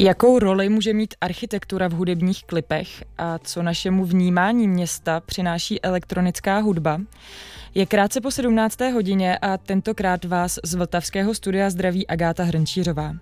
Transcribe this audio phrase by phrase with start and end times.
[0.00, 6.58] Jakou roli může mít architektura v hudebních klipech a co našemu vnímání města přináší elektronická
[6.58, 7.00] hudba?
[7.74, 8.80] Je krátce po 17.
[8.80, 13.14] hodině a tentokrát vás z Vltavského studia zdraví Agáta Hrnčířová.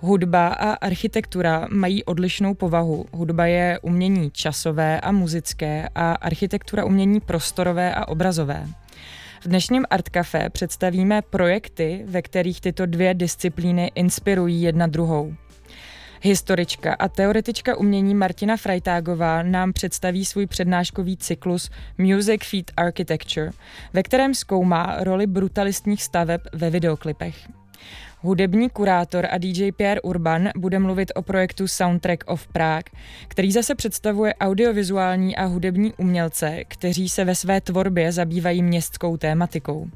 [0.00, 3.06] Hudba a architektura mají odlišnou povahu.
[3.12, 8.68] Hudba je umění časové a muzické a architektura umění prostorové a obrazové.
[9.40, 15.34] V dnešním Art Café představíme projekty, ve kterých tyto dvě disciplíny inspirují jedna druhou.
[16.24, 23.50] Historička a teoretička umění Martina Frajtágová nám představí svůj přednáškový cyklus Music Feed Architecture,
[23.92, 27.48] ve kterém zkoumá roli brutalistních staveb ve videoklipech.
[28.20, 33.74] Hudební kurátor a DJ Pierre Urban bude mluvit o projektu Soundtrack of Prague, který zase
[33.74, 39.88] představuje audiovizuální a hudební umělce, kteří se ve své tvorbě zabývají městskou tématikou.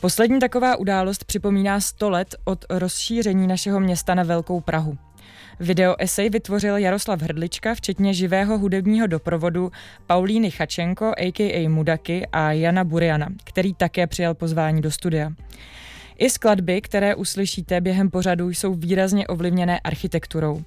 [0.00, 4.98] Poslední taková událost připomíná 100 let od rozšíření našeho města na Velkou Prahu.
[5.60, 9.72] Video esej vytvořil Jaroslav Hrdlička, včetně živého hudebního doprovodu
[10.06, 11.68] Paulíny Chačenko, a.k.a.
[11.68, 15.32] Mudaky a Jana Buriana, který také přijal pozvání do studia.
[16.18, 20.62] I skladby, které uslyšíte během pořadu, jsou výrazně ovlivněné architekturou.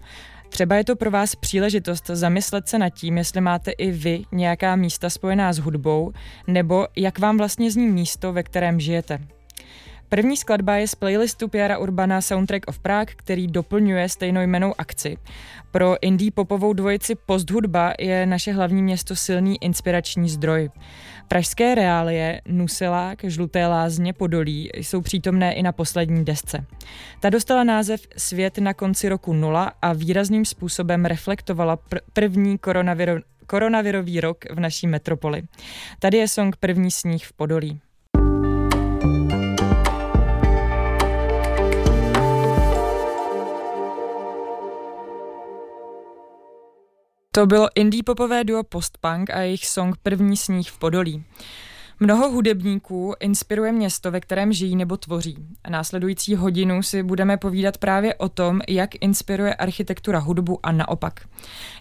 [0.49, 4.75] Třeba je to pro vás příležitost zamyslet se nad tím, jestli máte i vy nějaká
[4.75, 6.11] místa spojená s hudbou,
[6.47, 9.19] nebo jak vám vlastně zní místo, ve kterém žijete.
[10.09, 15.17] První skladba je z playlistu Piera Urbana Soundtrack of Prague, který doplňuje stejnojmenou akci.
[15.72, 20.69] Pro indie popovou dvojici posthudba je naše hlavní město silný inspirační zdroj.
[21.28, 26.66] Pražské reálie, Nuselák, Žluté lázně, Podolí jsou přítomné i na poslední desce.
[27.19, 33.22] Ta dostala název Svět na konci roku nula a výrazným způsobem reflektovala pr- první koronaviro-
[33.47, 35.44] koronavirový rok v naší metropoli.
[36.00, 37.81] Tady je song První sníh v Podolí.
[47.38, 51.24] To bylo indie popové duo Postpunk a jejich song První sníh v Podolí.
[52.00, 55.38] Mnoho hudebníků inspiruje město, ve kterém žijí nebo tvoří.
[55.64, 61.28] A následující hodinu si budeme povídat právě o tom, jak inspiruje architektura hudbu a naopak.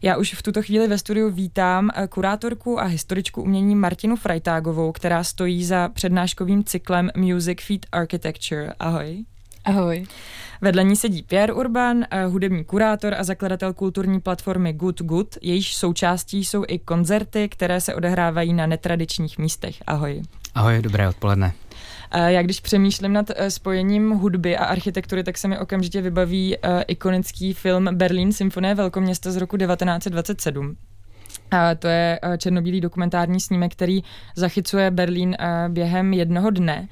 [0.02, 5.24] Já už v tuto chvíli ve studiu vítám kurátorku a historičku umění Martinu Frajtágovou, která
[5.24, 8.72] stojí za přednáškovým cyklem Music Feed Architecture.
[8.78, 9.24] Ahoj.
[9.66, 10.06] Ahoj.
[10.60, 15.36] Vedle ní sedí Pierre Urban, eh, hudební kurátor a zakladatel kulturní platformy Good Good.
[15.42, 19.76] Jejíž součástí jsou i koncerty, které se odehrávají na netradičních místech.
[19.86, 20.22] Ahoj.
[20.54, 21.52] Ahoj, dobré odpoledne.
[22.10, 26.56] Eh, já když přemýšlím nad eh, spojením hudby a architektury, tak se mi okamžitě vybaví
[26.86, 30.76] ikonický film Berlín symfonie velkoměsta z roku 1927.
[31.50, 34.02] A to je černobílý dokumentární snímek, který
[34.36, 35.36] zachycuje Berlín
[35.68, 36.88] během jednoho dne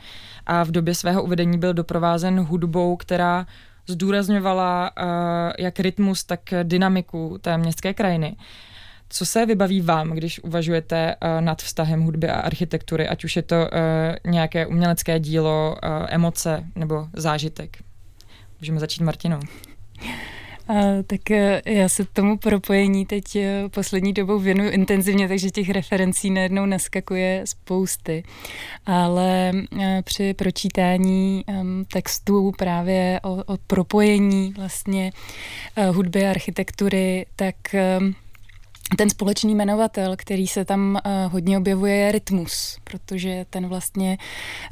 [0.47, 3.47] a v době svého uvedení byl doprovázen hudbou, která
[3.87, 5.07] zdůrazňovala uh,
[5.59, 8.37] jak rytmus, tak dynamiku té městské krajiny.
[9.09, 13.43] Co se vybaví vám, když uvažujete uh, nad vztahem hudby a architektury, ať už je
[13.43, 17.77] to uh, nějaké umělecké dílo, uh, emoce nebo zážitek?
[18.61, 19.41] Můžeme začít Martinou.
[21.07, 26.31] Tak e, já se tomu propojení teď e, poslední dobou věnuju intenzivně, takže těch referencí
[26.31, 28.23] najednou naskakuje spousty.
[28.87, 31.45] Ale e, při pročítání
[31.93, 35.13] textů právě o, o propojení vlastně
[35.93, 37.57] hudby a architektury, tak
[38.97, 44.19] ten společný jmenovatel, který se tam uh, hodně objevuje, je rytmus, protože ten vlastně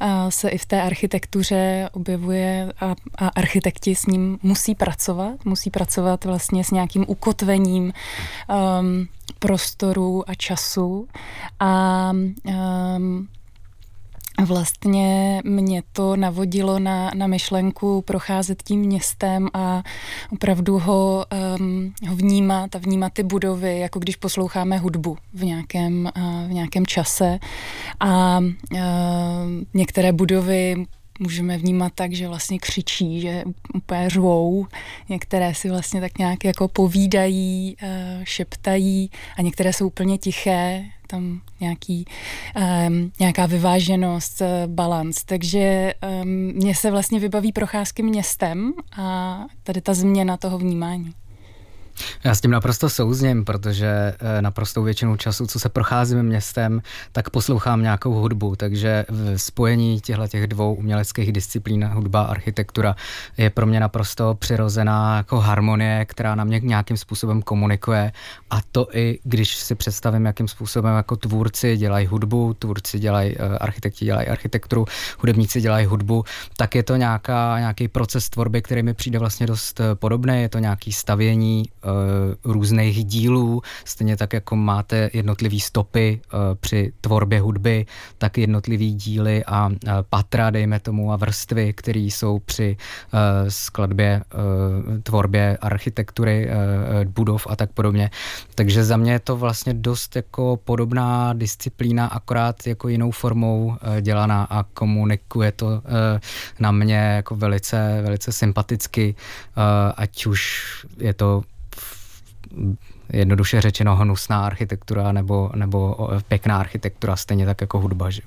[0.01, 5.69] uh, se i v té architektuře objevuje a, a architekti s ním musí pracovat, musí
[5.69, 9.07] pracovat vlastně s nějakým ukotvením um,
[9.39, 11.07] prostoru a času.
[11.59, 13.27] A um,
[14.41, 19.83] Vlastně mě to navodilo na, na myšlenku procházet tím městem a
[20.31, 21.25] opravdu ho,
[21.59, 26.53] um, ho vnímat a vnímat ty budovy, jako když posloucháme hudbu v nějakém, uh, v
[26.53, 27.39] nějakém čase.
[27.99, 28.79] A uh,
[29.73, 30.85] některé budovy
[31.19, 33.43] můžeme vnímat tak, že vlastně křičí, že
[33.73, 34.67] úplně řvou,
[35.09, 37.89] některé si vlastně tak nějak jako povídají, uh,
[38.23, 42.05] šeptají a některé jsou úplně tiché, tam nějaký,
[42.87, 45.23] um, nějaká vyváženost, uh, balans.
[45.23, 45.93] Takže
[46.23, 51.13] um, mně se vlastně vybaví procházky městem a tady ta změna toho vnímání.
[52.23, 53.87] Já s tím naprosto souzním, protože
[54.19, 56.81] eh, naprostou většinou času, co se procházím městem,
[57.11, 62.95] tak poslouchám nějakou hudbu, takže v spojení těchto těch dvou uměleckých disciplín, hudba a architektura,
[63.37, 68.11] je pro mě naprosto přirozená jako harmonie, která na mě nějakým způsobem komunikuje.
[68.49, 73.57] A to i když si představím, jakým způsobem jako tvůrci dělají hudbu, tvůrci dělají, eh,
[73.57, 74.85] architekti dělají architekturu,
[75.19, 76.23] hudebníci dělají hudbu,
[76.57, 80.49] tak je to nějaká, nějaký proces tvorby, který mi přijde vlastně dost eh, podobný, je
[80.49, 81.65] to nějaký stavění
[82.43, 87.85] různých dílů, stejně tak jako máte jednotlivý stopy uh, při tvorbě hudby,
[88.17, 89.75] tak jednotlivý díly a uh,
[90.09, 92.77] patra, dejme tomu, a vrstvy, které jsou při
[93.47, 94.21] skladbě,
[95.03, 96.49] tvorbě architektury
[97.05, 98.09] budov a tak podobně.
[98.55, 104.43] Takže za mě je to vlastně dost jako podobná disciplína, akorát jako jinou formou dělaná
[104.43, 105.81] a komunikuje to
[106.59, 109.15] na mě jako velice, velice sympaticky,
[109.95, 111.41] ať už je to
[113.13, 118.09] jednoduše řečeno hnusná architektura nebo, nebo pěkná architektura, stejně tak jako hudba.
[118.09, 118.21] Že?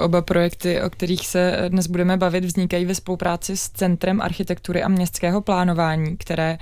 [0.00, 4.88] Oba projekty, o kterých se dnes budeme bavit, vznikají ve spolupráci s Centrem architektury a
[4.88, 6.58] městského plánování, které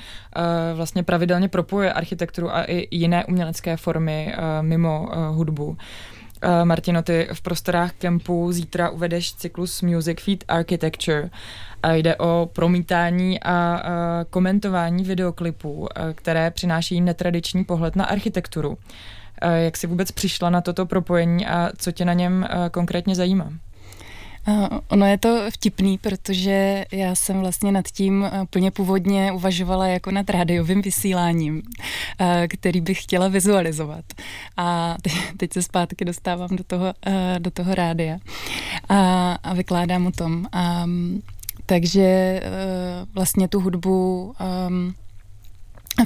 [0.75, 5.77] vlastně pravidelně propojuje architekturu a i jiné umělecké formy mimo hudbu.
[6.65, 11.31] Martino, ty v prostorách kempu zítra uvedeš cyklus Music Feed Architecture
[11.83, 13.83] a jde o promítání a,
[14.31, 18.79] komentování videoklipů, které přináší netradiční pohled na architekturu.
[19.55, 23.53] Jak jsi vůbec přišla na toto propojení a co tě na něm konkrétně zajímá?
[24.89, 30.31] Ono je to vtipný, protože já jsem vlastně nad tím plně původně uvažovala jako nad
[30.31, 31.63] rádiovým vysíláním,
[32.49, 34.05] který bych chtěla vizualizovat.
[34.57, 34.97] A
[35.37, 36.95] teď se zpátky dostávám do toho,
[37.39, 38.19] do toho rádia
[38.89, 40.47] a, vykládám o tom.
[41.67, 42.41] Takže
[43.15, 44.35] vlastně tu hudbu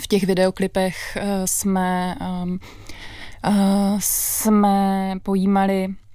[0.00, 2.16] v těch videoklipech jsme,
[3.98, 6.07] jsme pojímali Eh,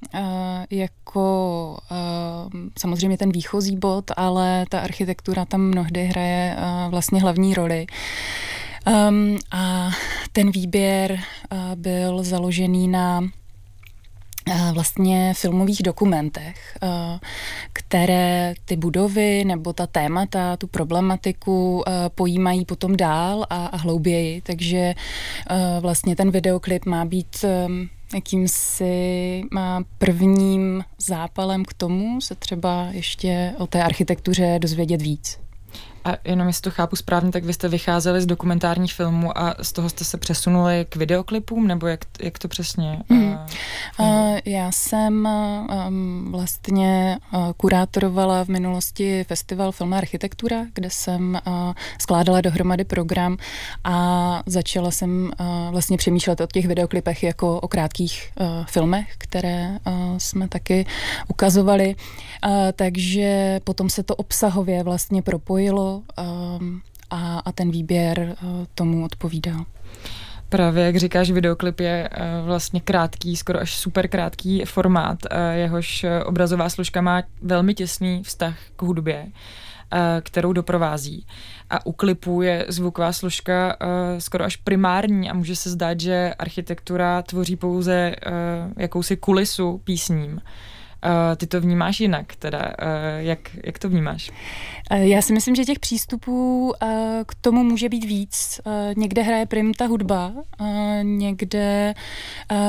[0.69, 1.95] jako eh,
[2.80, 7.86] samozřejmě ten výchozí bod, ale ta architektura tam mnohdy hraje eh, vlastně hlavní roli.
[8.88, 9.92] Um, a
[10.31, 16.89] ten výběr uh, byl založený na uh, vlastně filmových dokumentech, uh,
[17.74, 21.83] které ty budovy nebo ta témata, tu problematiku
[22.15, 24.42] pojímají potom dál a, a hlouběji.
[24.42, 24.94] Takže
[25.80, 29.44] vlastně ten videoklip má být um, jakýmsi
[29.98, 35.43] prvním zápalem k tomu se třeba ještě o té architektuře dozvědět víc.
[36.06, 39.72] A jenom jestli to chápu správně, tak vy jste vycházeli z dokumentárních filmů a z
[39.72, 43.00] toho jste se přesunuli k videoklipům, nebo jak, jak to přesně?
[43.10, 43.38] Mm.
[44.00, 45.28] Uh, já jsem
[45.88, 51.54] um, vlastně uh, kurátorovala v minulosti festival Film a architektura, kde jsem uh,
[52.02, 53.38] skládala dohromady program
[53.84, 59.70] a začala jsem uh, vlastně přemýšlet o těch videoklipech jako o krátkých uh, filmech, které
[59.88, 60.86] uh, jsme taky
[61.28, 61.96] ukazovali.
[62.46, 69.06] Uh, takže potom se to obsahově vlastně propojilo um, a, a ten výběr uh, tomu
[69.06, 69.66] odpovídá.
[70.50, 76.06] Právě, jak říkáš, videoklip je uh, vlastně krátký, skoro až super krátký formát, uh, jehož
[76.25, 79.28] obrazová složka má velmi těsný vztah k hudbě,
[80.22, 81.25] kterou doprovází.
[81.69, 83.78] A u klipu je zvuková složka
[84.18, 88.16] skoro až primární a může se zdát, že architektura tvoří pouze
[88.78, 90.42] jakousi kulisu písním.
[91.38, 92.74] Ty to vnímáš jinak, teda
[93.18, 94.32] jak, jak to vnímáš?
[94.92, 96.74] Já si myslím, že těch přístupů
[97.25, 98.62] k tomu může být víc.
[98.98, 100.34] Někde hraje prim ta hudba,
[101.01, 101.94] někde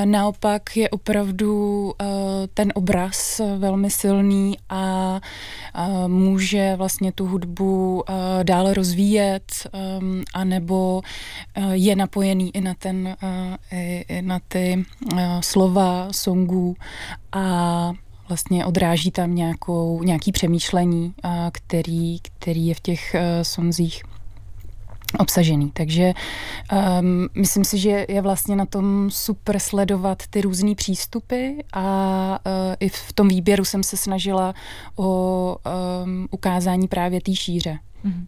[0.04, 1.92] naopak je opravdu
[2.54, 5.20] ten obraz velmi silný a
[6.06, 8.04] může vlastně tu hudbu
[8.42, 9.52] dále rozvíjet,
[10.34, 11.02] anebo
[11.72, 13.16] je napojený i na, ten,
[13.72, 14.84] i, na ty
[15.40, 16.76] slova songů
[17.32, 17.92] a
[18.28, 21.14] vlastně odráží tam nějakou, nějaký přemýšlení,
[21.52, 24.02] který, který je v těch e, sonzích
[25.18, 25.70] obsažený.
[25.70, 26.12] Takže
[27.00, 32.52] um, myslím si, že je vlastně na tom super sledovat ty různé přístupy a uh,
[32.80, 34.54] i v tom výběru jsem se snažila
[34.96, 35.56] o
[36.04, 37.78] um, ukázání právě té šíře.
[38.04, 38.26] Mm-hmm.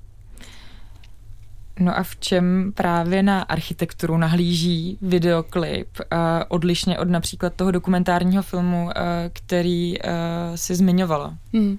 [1.81, 6.19] No a v čem právě na architekturu nahlíží videoklip uh,
[6.49, 8.93] odlišně od například toho dokumentárního filmu, uh,
[9.33, 10.11] který uh,
[10.55, 11.35] si zmiňovala?
[11.53, 11.79] Hmm.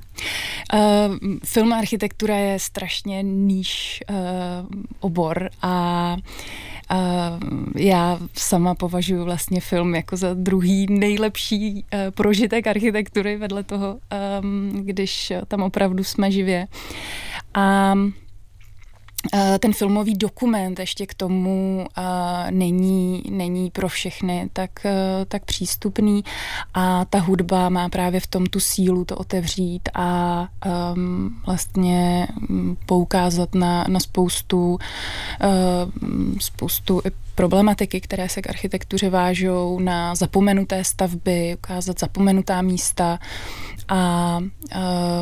[0.73, 0.79] Uh,
[1.45, 4.15] film architektura je strašně níž uh,
[4.99, 6.15] obor a
[6.91, 7.39] Uh,
[7.75, 13.97] já sama považuji vlastně film jako za druhý nejlepší uh, prožitek architektury vedle toho,
[14.41, 16.67] um, když tam opravdu jsme živě.
[17.53, 17.93] A
[19.59, 21.85] ten filmový dokument ještě k tomu
[22.49, 24.71] není, není pro všechny tak,
[25.27, 26.23] tak přístupný.
[26.73, 30.47] A ta hudba má právě v tom tu sílu to otevřít a
[30.95, 34.79] um, vlastně mm, poukázat na, na spoustu, uh,
[36.39, 37.01] spoustu
[37.37, 43.19] problematiky, které se k architektuře vážou, na zapomenuté stavby, ukázat zapomenutá místa
[43.87, 44.39] a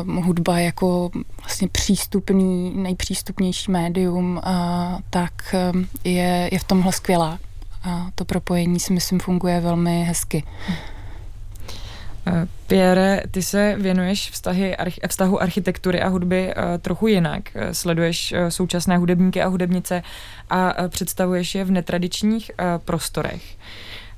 [0.06, 5.32] uh, hudba jako vlastně přístupný, nejpřístupnější médium, uh, tak
[5.74, 7.38] uh, je, je v tomhle skvělá.
[7.82, 10.44] A to propojení si myslím funguje velmi hezky.
[12.66, 14.76] Pierre, ty se věnuješ vztahy,
[15.08, 17.42] vztahu architektury a hudby trochu jinak.
[17.72, 20.02] Sleduješ současné hudebníky a hudebnice
[20.50, 22.50] a představuješ je v netradičních
[22.84, 23.42] prostorech.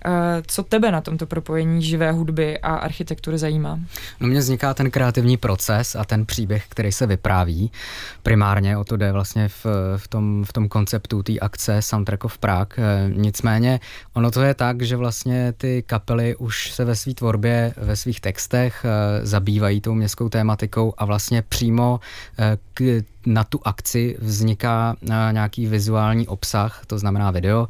[0.04, 3.80] Eh, co tebe na tomto propojení živé hudby a architektury zajímá?
[4.20, 7.70] No mně vzniká ten kreativní proces a ten příběh, který se vypráví.
[8.22, 12.38] Primárně o to jde vlastně v, v, tom, v tom konceptu té akce Soundtrack of
[12.38, 12.76] Prague.
[12.78, 13.80] Eh, nicméně
[14.14, 18.20] ono to je tak, že vlastně ty kapely už se ve své tvorbě, ve svých
[18.20, 22.00] textech eh, zabývají tou městskou tématikou a vlastně přímo
[22.74, 24.96] k na tu akci vzniká
[25.32, 27.68] nějaký vizuální obsah, to znamená video,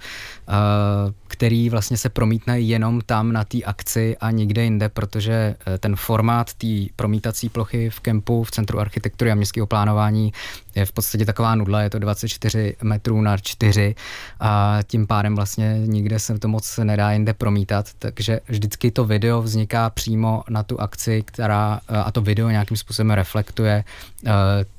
[1.28, 5.96] který vlastně se promítne jenom tam na té akci a nikde jinde, protože e, ten
[5.96, 10.32] formát té promítací plochy v kempu v Centru architektury a městského plánování
[10.74, 13.94] je v podstatě taková nudla, je to 24 metrů na 4
[14.40, 19.42] a tím pádem vlastně nikde se to moc nedá jinde promítat, takže vždycky to video
[19.42, 23.84] vzniká přímo na tu akci, která a to video nějakým způsobem reflektuje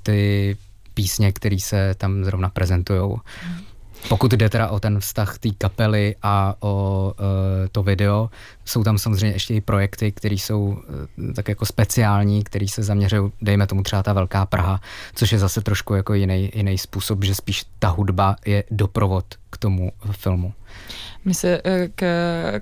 [0.09, 0.57] ty
[0.93, 3.17] písně, které se tam zrovna prezentují.
[4.09, 7.25] Pokud jde teda o ten vztah té kapely a o uh,
[7.71, 8.29] to video,
[8.65, 13.31] jsou tam samozřejmě ještě i projekty, které jsou uh, tak jako speciální, které se zaměřují,
[13.41, 14.81] dejme tomu třeba ta Velká Praha,
[15.15, 19.57] což je zase trošku jako jiný, jiný způsob, že spíš ta hudba je doprovod k
[19.57, 20.53] tomu filmu.
[21.25, 22.03] My se eh, k,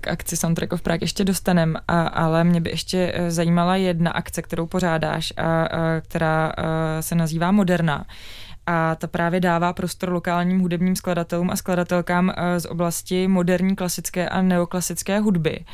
[0.02, 1.80] k akci Soundtrack of Prague ještě dostaneme,
[2.14, 7.52] ale mě by ještě zajímala jedna akce, kterou pořádáš, a, a, která a, se nazývá
[7.52, 8.06] Moderna
[8.68, 14.30] a ta právě dává prostor lokálním hudebním skladatelům a skladatelkám eh, z oblasti moderní klasické
[14.30, 15.66] a neoklasické hudby.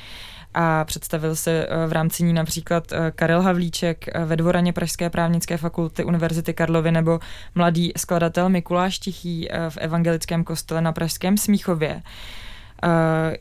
[0.54, 5.58] A představil se eh, v rámci ní například eh, Karel Havlíček ve dvoraně Pražské právnické
[5.58, 7.20] fakulty Univerzity Karlovy nebo
[7.56, 12.02] mladý skladatel Mikuláš Tichý v evangelickém kostele na Pražském Smíchově.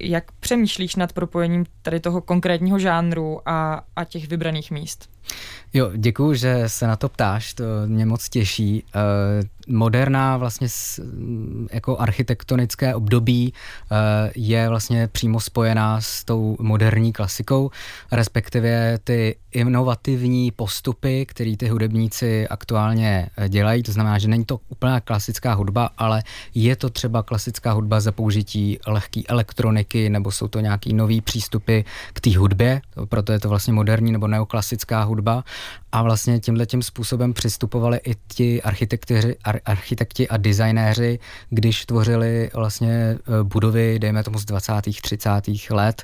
[0.00, 5.10] Jak přemýšlíš nad propojením tady toho konkrétního žánru a, a těch vybraných míst?
[5.74, 8.84] Jo, děkuji, že se na to ptáš, to mě moc těší.
[8.94, 10.68] Uh, moderná vlastně
[11.72, 13.96] jako architektonické období uh,
[14.34, 17.70] je vlastně přímo spojená s tou moderní klasikou,
[18.12, 24.60] respektive ty inovativní postupy, které ty hudebníci aktuálně eh, dělají, to znamená, že není to
[24.68, 26.22] úplná klasická hudba, ale
[26.54, 31.80] je to třeba klasická hudba za použití lehké elektroniky, nebo jsou to nějaký nový přístupy
[32.12, 35.11] k té hudbě, proto je to vlastně moderní nebo neoklasická hudba
[35.92, 41.18] a vlastně tímhle tím způsobem přistupovali i ti architekti, ar, architekti a designéři,
[41.50, 44.72] když tvořili vlastně e, budovy, dejme tomu z 20.
[45.02, 45.30] 30.
[45.70, 46.02] let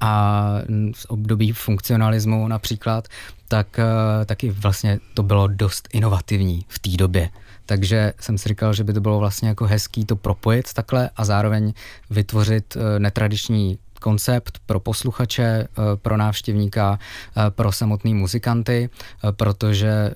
[0.00, 0.54] a
[0.94, 3.08] z období funkcionalismu například,
[3.48, 3.84] tak e,
[4.24, 7.30] taky vlastně to bylo dost inovativní v té době.
[7.66, 11.24] Takže jsem si říkal, že by to bylo vlastně jako hezký to propojit takhle a
[11.24, 11.72] zároveň
[12.10, 16.98] vytvořit e, netradiční koncept pro posluchače, eh, pro návštěvníka,
[17.36, 20.10] eh, pro samotný muzikanty, eh, protože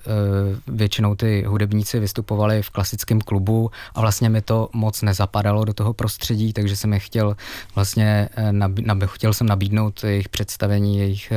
[0.67, 5.93] většinou ty hudebníci vystupovali v klasickém klubu a vlastně mi to moc nezapadalo do toho
[5.93, 7.35] prostředí, takže jsem je chtěl
[7.75, 11.33] vlastně, nab- chtěl jsem nabídnout jejich představení, jejich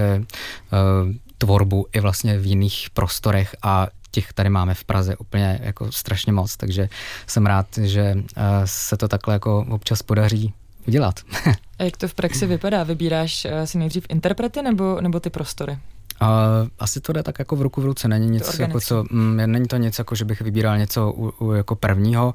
[1.39, 6.33] tvorbu i vlastně v jiných prostorech a těch tady máme v Praze úplně jako strašně
[6.33, 6.89] moc, takže
[7.27, 8.17] jsem rád, že
[8.65, 10.55] se to takhle jako občas podaří
[10.89, 11.21] udělat.
[11.79, 12.83] A jak to v praxi vypadá?
[12.83, 15.79] Vybíráš eh, si nejdřív interprety nebo, nebo ty prostory?
[16.23, 16.29] Uh,
[16.79, 19.67] asi to jde tak jako v ruku v ruce, není nic jako co, mm, není
[19.67, 22.35] to nic jako, že bych vybíral něco u, u, jako prvního.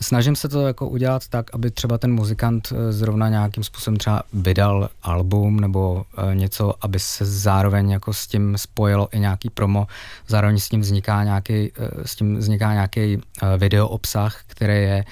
[0.00, 4.22] Snažím se to jako udělat tak, aby třeba ten muzikant eh, zrovna nějakým způsobem třeba
[4.32, 9.86] vydal album nebo uh, něco, aby se zároveň jako s tím spojilo i nějaký promo,
[10.28, 13.22] zároveň s tím vzniká nějaký, uh, s tím vzniká nějaký uh,
[13.58, 15.04] video obsah, který je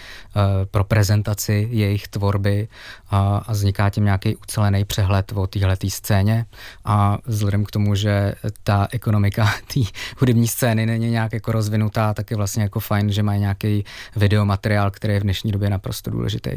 [0.71, 2.69] pro prezentaci jejich tvorby
[3.11, 6.47] a, a vzniká tím nějaký ucelený přehled o téhle scéně.
[6.85, 9.81] A vzhledem k tomu, že že ta ekonomika té
[10.19, 13.85] hudební scény není nějak jako rozvinutá, tak je vlastně jako fajn, že mají nějaký
[14.17, 16.51] videomateriál, který je v dnešní době naprosto důležitý.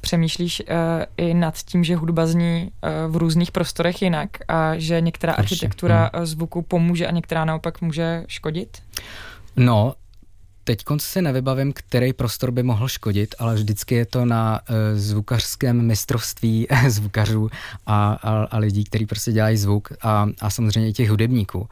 [0.00, 0.76] Přemýšlíš uh,
[1.16, 6.10] i nad tím, že hudba zní uh, v různých prostorech jinak a že některá architektura
[6.14, 6.26] hmm.
[6.26, 8.82] zvuku pomůže a některá naopak může škodit?
[9.56, 9.94] No,
[10.68, 15.86] teď si nevybavím, který prostor by mohl škodit, ale vždycky je to na uh, zvukařském
[15.86, 17.50] mistrovství zvukařů
[17.86, 21.58] a, a, a lidí, kteří prostě dělají zvuk a, a samozřejmě i těch hudebníků.
[21.58, 21.66] Uh,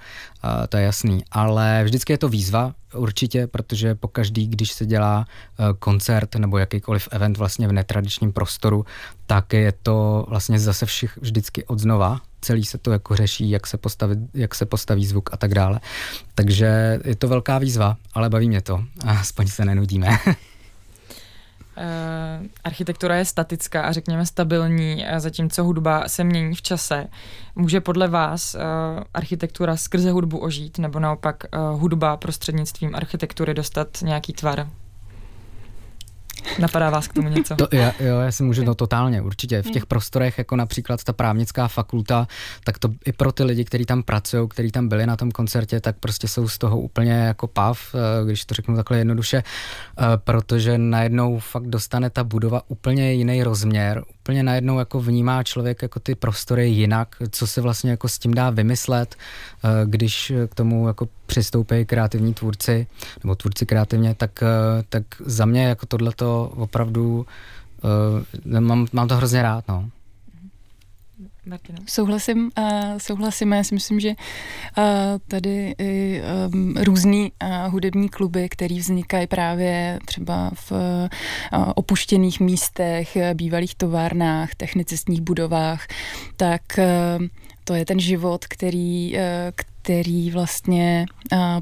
[0.69, 1.25] to je jasný.
[1.33, 5.19] Ale vždycky je to výzva, určitě, protože po každý, když se dělá
[5.59, 8.87] uh, koncert nebo jakýkoliv event vlastně v netradičním prostoru,
[9.27, 13.67] tak je to vlastně zase všich vždycky od znova, celý se to jako řeší, jak
[13.67, 15.81] se, postaví, jak se postaví zvuk a tak dále.
[16.35, 20.19] Takže je to velká výzva, ale baví mě to aspoň se nenudíme.
[21.77, 27.07] Uh, architektura je statická a řekněme stabilní, zatímco hudba se mění v čase.
[27.55, 28.61] Může podle vás uh,
[29.15, 31.37] architektura skrze hudbu ožít, nebo naopak
[31.75, 34.69] hudba prostřednictvím architektury dostat nějaký tvar?
[36.59, 37.57] Napadá vás k tomu něco?
[37.57, 39.63] To, já, jo, já si můžu, no totálně, určitě.
[39.63, 39.89] V těch hmm.
[39.89, 42.27] prostorech, jako například ta právnická fakulta,
[42.65, 45.81] tak to i pro ty lidi, kteří tam pracují, kteří tam byli na tom koncertě,
[45.81, 50.03] tak prostě jsou z toho úplně jako pav, eh, když to řeknu takhle jednoduše, eh,
[50.17, 56.01] protože najednou fakt dostane ta budova úplně jiný rozměr, úplně najednou jako vnímá člověk jako
[56.01, 60.87] ty prostory jinak, co se vlastně jako s tím dá vymyslet, eh, když k tomu
[60.87, 62.87] jako přistoupí kreativní tvůrci,
[63.25, 67.27] nebo tvůrci kreativně, tak, eh, tak za mě jako tohleto opravdu
[68.61, 69.91] mám, mám to hrozně rád, no.
[71.47, 71.79] Martina.
[71.89, 73.53] Souhlasím, uh, souhlasím.
[73.53, 74.85] Já si myslím, že uh,
[75.29, 76.23] tady i
[76.53, 80.79] um, různý uh, hudební kluby, které vznikají právě třeba v uh,
[81.75, 85.87] opuštěných místech, bývalých továrnách, technicistních budovách,
[86.37, 87.27] tak uh,
[87.65, 89.21] to je ten život, který, uh,
[89.83, 91.07] který vlastně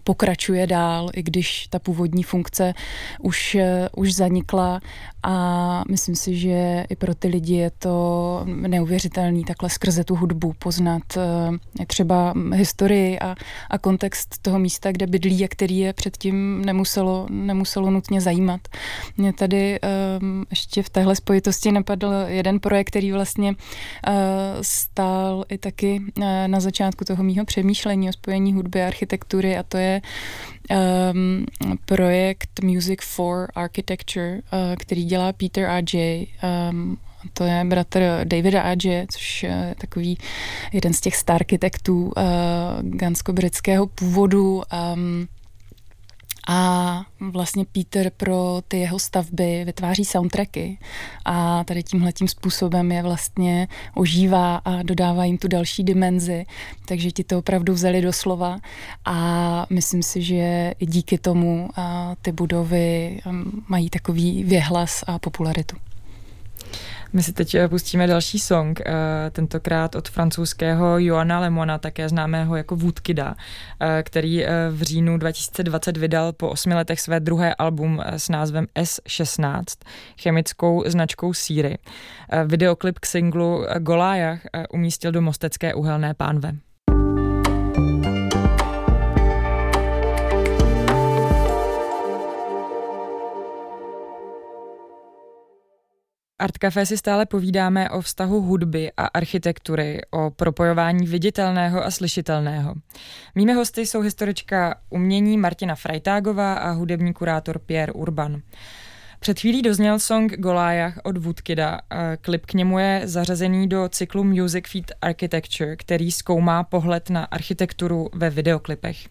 [0.05, 2.75] pokračuje dál, i když ta původní funkce
[3.21, 3.57] už,
[3.97, 4.81] už zanikla
[5.27, 10.53] a myslím si, že i pro ty lidi je to neuvěřitelný takhle skrze tu hudbu
[10.59, 13.35] poznat eh, třeba historii a,
[13.71, 18.61] a kontext toho místa, kde bydlí a který je předtím nemuselo, nemuselo nutně zajímat.
[19.17, 24.15] Mě tady um, ještě v téhle spojitosti napadl jeden projekt, který vlastně uh,
[24.61, 29.63] stál i taky uh, na začátku toho mýho přemýšlení o spojení hudby a architektury a
[29.63, 30.01] to je
[30.71, 31.47] um,
[31.85, 34.41] projekt Music for Architecture, uh,
[34.79, 36.27] který dělá Peter A.J.
[36.71, 36.99] Um,
[37.33, 40.19] to je bratr Davida A.J., což je takový
[40.73, 42.13] jeden z těch starchitektů uh,
[42.83, 44.63] gansko-britského původu.
[44.95, 45.29] Um,
[46.49, 50.79] a vlastně Peter pro ty jeho stavby vytváří soundtracky.
[51.25, 56.47] A tady tímhletím způsobem je vlastně ožívá a dodává jim tu další dimenzi,
[56.89, 58.59] takže ti to opravdu vzali do slova.
[59.05, 61.69] A myslím si, že díky tomu
[62.23, 63.21] ty budovy
[63.69, 65.77] mají takový věhlas a popularitu.
[67.15, 68.93] My si teď eh, pustíme další song, eh,
[69.31, 73.35] tentokrát od francouzského Joana Lemona, také známého jako Woodkida,
[73.81, 79.65] eh, který v říjnu 2020 vydal po osmi letech své druhé album s názvem S16,
[80.21, 81.79] chemickou značkou síry.
[82.47, 84.41] Videoklip k singlu Golájach
[84.73, 86.53] umístil do Mostecké uhelné pánve.
[96.39, 102.75] Art Café si stále povídáme o vztahu hudby a architektury, o propojování viditelného a slyšitelného.
[103.35, 108.43] Mými hosty jsou historička umění Martina Frajtágová a hudební kurátor Pierre Urban.
[109.21, 111.81] Před chvílí dozněl song Golájach od Woodkida.
[112.21, 118.09] Klip k němu je zařazený do cyklu Music Feed Architecture, který zkoumá pohled na architekturu
[118.15, 119.09] ve videoklipech.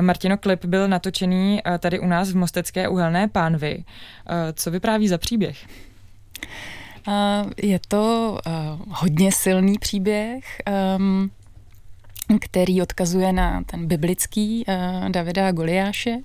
[0.00, 3.84] Martino, klip byl natočený tady u nás v Mostecké uhelné pánvi.
[4.52, 5.66] Co vypráví za příběh?
[7.62, 8.38] Je to
[8.88, 10.62] hodně silný příběh,
[10.96, 11.30] um,
[12.40, 16.16] který odkazuje na ten biblický uh, Davida a Goliáše.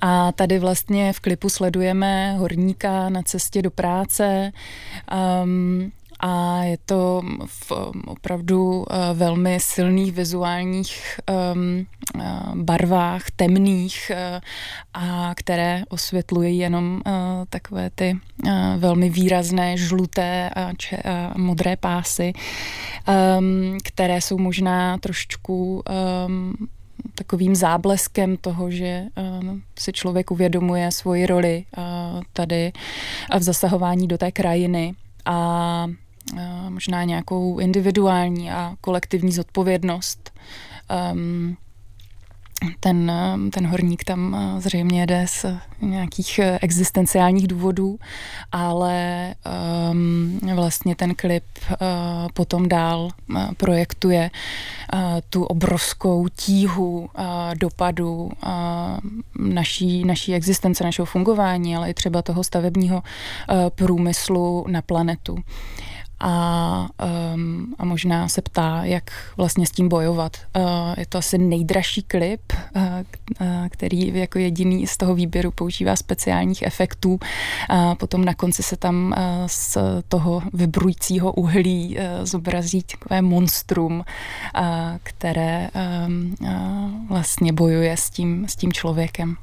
[0.00, 4.52] A tady vlastně v klipu sledujeme horníka na cestě do práce.
[6.20, 7.72] A je to v
[8.06, 11.20] opravdu eh, velmi silných vizuálních
[11.54, 11.86] um,
[12.54, 14.40] barvách, temných, uh,
[14.94, 17.00] a které osvětlují jenom
[17.50, 18.18] takové ty
[18.78, 20.72] velmi výrazné žluté a,
[21.36, 22.32] modré pásy,
[23.38, 25.82] um, které jsou možná trošičku
[26.26, 26.54] um,
[27.14, 31.84] takovým zábleskem toho, že uh, si člověk uvědomuje svoji roli uh,
[32.32, 32.72] tady
[33.30, 34.94] a v zasahování do té krajiny.
[35.24, 35.86] A
[36.68, 40.30] možná nějakou individuální a kolektivní zodpovědnost.
[41.12, 41.56] Um,
[42.80, 43.12] ten,
[43.52, 45.46] ten horník tam zřejmě jede z
[45.80, 47.98] nějakých existenciálních důvodů,
[48.52, 49.34] ale
[49.90, 51.76] um, vlastně ten klip uh,
[52.34, 54.30] potom dál uh, projektuje
[54.94, 58.30] uh, tu obrovskou tíhu uh, dopadu uh,
[59.38, 65.38] naší, naší existence, našeho fungování, ale i třeba toho stavebního uh, průmyslu na planetu
[66.20, 66.88] a,
[67.34, 70.36] um, a možná se ptá, jak vlastně s tím bojovat.
[70.56, 70.62] Uh,
[70.96, 72.82] je to asi nejdražší klip, uh,
[73.40, 77.10] uh, který jako jediný z toho výběru používá speciálních efektů.
[77.12, 79.78] Uh, potom na konci se tam uh, z
[80.08, 84.64] toho vybrujícího uhlí uh, zobrazí takové monstrum, uh,
[85.02, 85.70] které
[86.06, 89.36] um, uh, vlastně bojuje s tím, s tím člověkem.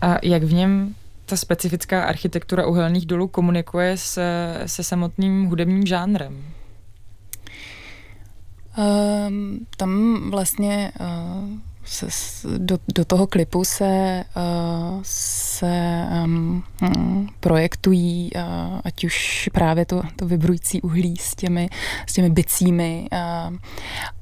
[0.00, 0.94] A jak v něm
[1.32, 6.44] ta specifická architektura uhelných dolů komunikuje se, se samotným hudebním žánrem?
[8.78, 11.48] Um, tam vlastně uh,
[11.84, 12.06] se,
[12.58, 16.64] do, do toho klipu se, uh, se um,
[17.40, 18.42] projektují uh,
[18.84, 21.68] ať už právě to, to vybrující uhlí s těmi,
[22.06, 23.56] s těmi bicími, uh,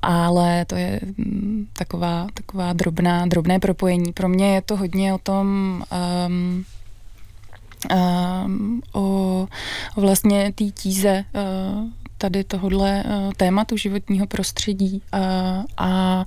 [0.03, 4.13] ale to je um, taková, taková drobná, drobné propojení.
[4.13, 5.47] Pro mě je to hodně o tom
[6.27, 6.65] um,
[7.91, 9.49] um, o,
[9.97, 11.89] vlastně té tíze uh,
[12.21, 15.03] tady tohohle uh, tématu životního prostředí.
[15.15, 15.21] Uh,
[15.77, 16.25] a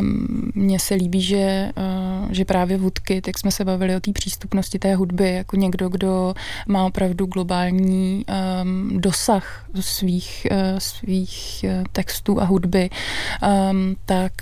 [0.00, 4.12] um, mně se líbí, že, uh, že právě Vudky, tak jsme se bavili o té
[4.12, 6.34] přístupnosti té hudby, jako někdo, kdo
[6.68, 8.24] má opravdu globální
[8.62, 10.46] um, dosah svých,
[10.78, 14.32] svých textů a hudby, um, tak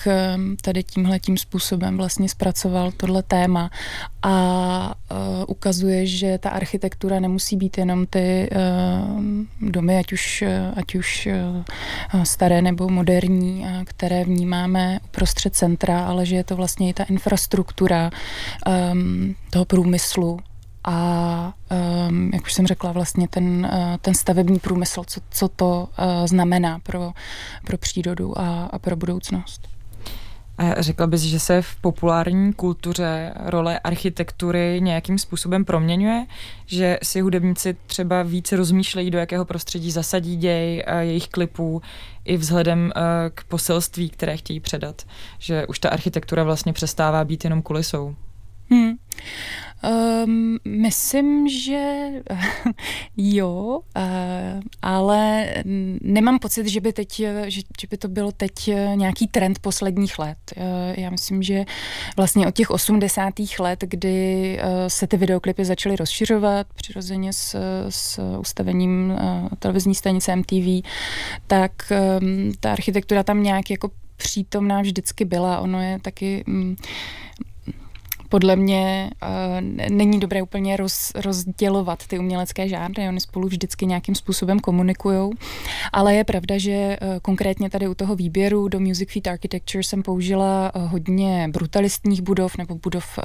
[0.63, 3.71] tady tímhle tím způsobem vlastně zpracoval tohle téma.
[4.23, 4.95] A
[5.49, 8.51] ukazuje, že ta architektura nemusí být jenom ty
[9.61, 10.45] domy, ať už,
[10.77, 11.29] ať už
[12.15, 17.05] uh, staré nebo moderní, které vnímáme uprostřed centra, ale že je to vlastně i ta
[17.05, 18.11] infrastruktura
[18.93, 20.41] um, toho průmyslu
[20.85, 21.53] a
[22.09, 26.27] um, jak už jsem řekla, vlastně ten, uh, ten stavební průmysl, co, co to uh,
[26.27, 27.13] znamená pro,
[27.65, 29.69] pro přírodu a, a pro budoucnost.
[30.79, 36.27] Řekla bys, že se v populární kultuře role architektury nějakým způsobem proměňuje?
[36.67, 41.83] Že si hudebníci třeba více rozmýšlejí, do jakého prostředí zasadí děj jejich klipů
[42.25, 43.01] i vzhledem eh,
[43.35, 45.03] k poselství, které chtějí předat?
[45.39, 48.17] Že už ta architektura vlastně přestává být jenom kulisou?
[48.71, 48.93] Hmm.
[50.25, 52.09] Um, myslím, že
[53.17, 55.49] jo, uh, ale
[56.01, 60.39] nemám pocit, že by, teď, že, že by to bylo teď nějaký trend posledních let.
[60.57, 60.63] Uh,
[60.97, 61.65] já myslím, že
[62.17, 63.35] vlastně od těch 80.
[63.59, 67.57] let, kdy uh, se ty videoklipy začaly rozšiřovat přirozeně s,
[67.89, 70.87] s ustavením uh, televizní stanice MTV,
[71.47, 71.73] tak
[72.21, 75.59] um, ta architektura tam nějak jako přítomná vždycky byla.
[75.61, 76.45] Ono je taky...
[76.49, 76.77] Um,
[78.29, 79.29] podle mě uh,
[79.91, 85.31] není dobré úplně roz, rozdělovat ty umělecké žánry, oni spolu vždycky nějakým způsobem komunikují,
[85.93, 90.03] ale je pravda, že uh, konkrétně tady u toho výběru do Music Feet Architecture jsem
[90.03, 93.25] použila uh, hodně brutalistních budov nebo budov uh,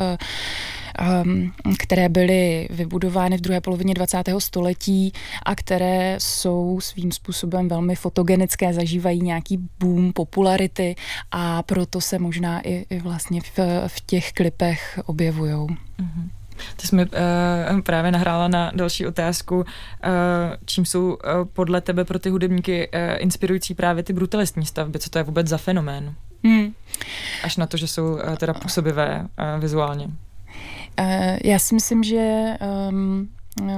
[1.79, 4.23] které byly vybudovány v druhé polovině 20.
[4.38, 5.13] století
[5.45, 10.95] a které jsou svým způsobem velmi fotogenické, zažívají nějaký boom popularity
[11.32, 15.53] a proto se možná i, i vlastně v, v těch klipech objevují.
[15.53, 16.29] Mm-hmm.
[16.75, 19.63] Ty jsi mi uh, právě nahrála na další otázku, uh,
[20.65, 21.15] čím jsou uh,
[21.53, 25.47] podle tebe pro ty hudebníky uh, inspirující právě ty brutalistní stavby, co to je vůbec
[25.47, 26.13] za fenomén?
[26.43, 26.73] Hmm.
[27.43, 30.08] Až na to, že jsou uh, teda působivé uh, vizuálně.
[30.99, 32.53] Uh, já si myslím, že
[32.89, 33.29] um,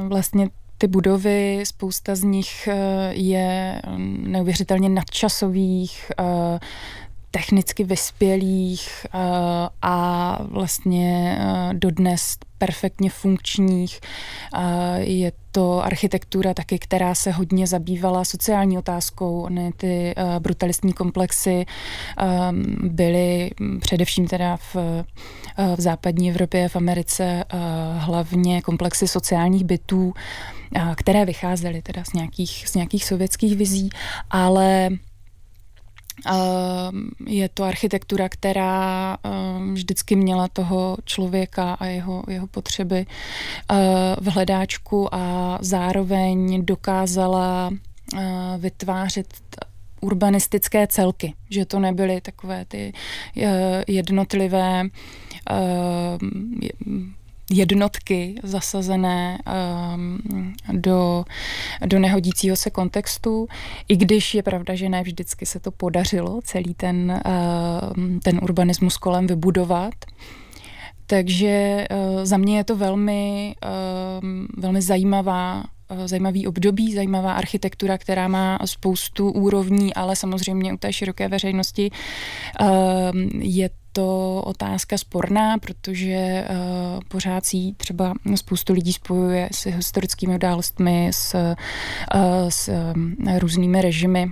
[0.08, 2.70] vlastně ty budovy, spousta z nich
[3.10, 3.82] je
[4.22, 6.12] neuvěřitelně nadčasových,
[7.36, 9.20] technicky vyspělých uh,
[9.82, 14.00] a vlastně uh, dodnes perfektně funkčních.
[14.58, 14.62] Uh,
[14.98, 19.42] je to architektura taky, která se hodně zabývala sociální otázkou.
[19.42, 21.66] Ony ty brutalistní komplexy
[22.84, 24.76] byly především teda v,
[25.76, 27.44] v západní Evropě, v Americe
[27.98, 30.14] hlavně komplexy sociálních bytů,
[30.96, 33.90] které vycházely teda z nějakých, z nějakých sovětských vizí,
[34.30, 34.90] ale
[37.28, 43.76] je to architektura, která ehm, vždycky měla toho člověka a jeho, jeho potřeby eh,
[44.22, 47.72] v hledáčku a zároveň dokázala
[48.18, 48.22] eh,
[48.58, 49.28] vytvářet
[50.02, 52.94] urbanistické celky, že to nebyly takové ty
[53.38, 54.84] eh, jednotlivé
[55.50, 56.60] ehm,
[57.52, 59.38] jednotky zasazené
[59.96, 60.20] um,
[60.74, 61.26] do,
[61.86, 63.48] do nehodícího se kontextu,
[63.88, 68.98] i když je pravda, že ne vždycky se to podařilo celý ten, uh, ten urbanismus
[68.98, 69.94] kolem vybudovat.
[71.08, 77.98] Takže uh, za mě je to velmi, uh, velmi zajímavá Eh, zajímavý období, zajímavá architektura,
[77.98, 81.92] která má spoustu úrovní, ale samozřejmě u té široké veřejnosti
[83.40, 86.56] je to otázka sporná, protože uh,
[87.08, 94.28] pořád si třeba spoustu lidí spojuje s historickými událostmi, s, uh, s um, různými režimy.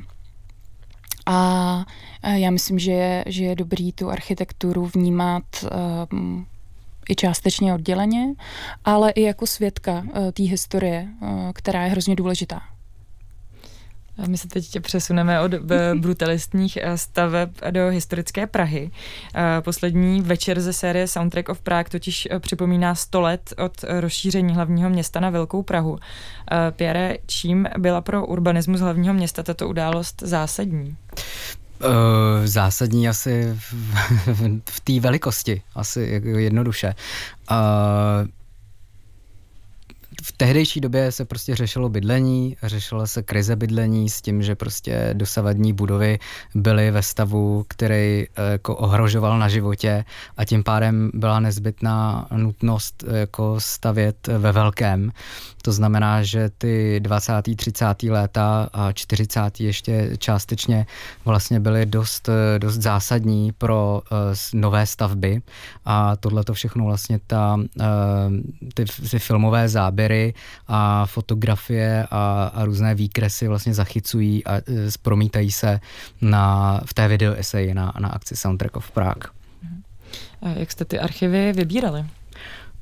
[1.26, 1.86] A
[2.36, 5.44] já myslím, že je, že je dobrý tu architekturu vnímat
[7.10, 8.34] i částečně odděleně,
[8.86, 11.08] ale i jako svědka té historie,
[11.54, 12.62] která je hrozně důležitá.
[14.18, 15.54] A my se teď přesuneme od
[16.00, 18.92] brutalistních eh, staveb do historické Prahy.
[19.62, 25.20] Poslední večer ze série Soundtrack of Prague totiž připomíná 100 let od rozšíření hlavního města
[25.20, 26.00] na Velkou Prahu.
[26.72, 30.98] Pierre, čím byla pro urbanismus hlavního města tato událost zásadní?
[32.46, 33.74] Zásadní asi v,
[34.28, 36.96] v, v té velikosti, asi jednoduše.
[37.52, 38.28] Uh,
[40.24, 45.10] v tehdejší době se prostě řešilo bydlení, řešila se krize bydlení s tím, že prostě
[45.14, 46.20] dosavadní budovy
[46.56, 50.06] byly ve stavu, který eh, jako ohrožoval na životě
[50.38, 55.12] a tím pádem byla nezbytná nutnost jako stavět ve velkém.
[55.66, 57.34] To znamená, že ty 20.
[57.56, 58.04] 30.
[58.04, 59.60] léta a 40.
[59.60, 60.86] ještě částečně
[61.26, 64.18] vlastně byly dost, dost zásadní pro uh,
[64.54, 65.42] nové stavby
[65.86, 67.84] a tohle to všechno vlastně ta, uh,
[68.74, 70.34] ty, ty filmové záběry
[70.68, 74.62] a fotografie a, a různé výkresy vlastně zachycují a
[75.02, 75.80] promítají se
[76.22, 79.30] na, v té video eseji na, na akci Soundtrack of Prague.
[80.56, 82.06] Jak jste ty archivy vybírali?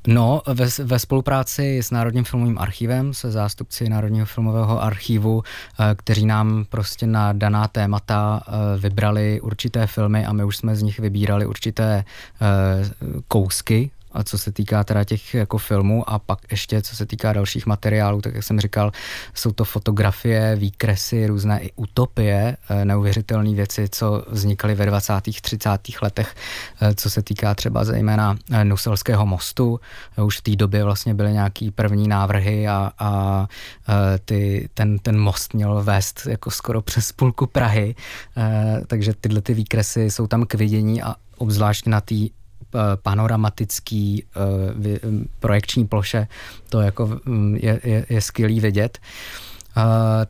[0.06, 6.26] No, ve, ve spolupráci s Národním filmovým archivem, se zástupci Národního filmového archivu, eh, kteří
[6.26, 10.98] nám prostě na daná témata eh, vybrali určité filmy a my už jsme z nich
[10.98, 16.82] vybírali určité eh, kousky a co se týká teda těch jako filmů a pak ještě
[16.82, 18.92] co se týká dalších materiálů, tak jak jsem říkal,
[19.34, 25.40] jsou to fotografie, výkresy, různé i utopie, eh, neuvěřitelné věci, co vznikaly ve 20.
[25.40, 26.02] 30.
[26.02, 26.34] letech,
[26.80, 29.80] eh, co se týká třeba zejména eh, Nuselského mostu.
[30.24, 33.46] Už v té době vlastně byly nějaký první návrhy a, a
[34.24, 37.94] ty, ten, ten most měl vést jako skoro přes půlku Prahy,
[38.86, 42.14] takže tyhle ty výkresy jsou tam k vidění a obzvlášť na té
[43.02, 44.24] panoramatický
[44.84, 45.00] eh,
[45.40, 46.28] projekční ploše,
[46.68, 48.98] to jako mm, je, je, je skvělý vidět.
[49.76, 49.82] Uh,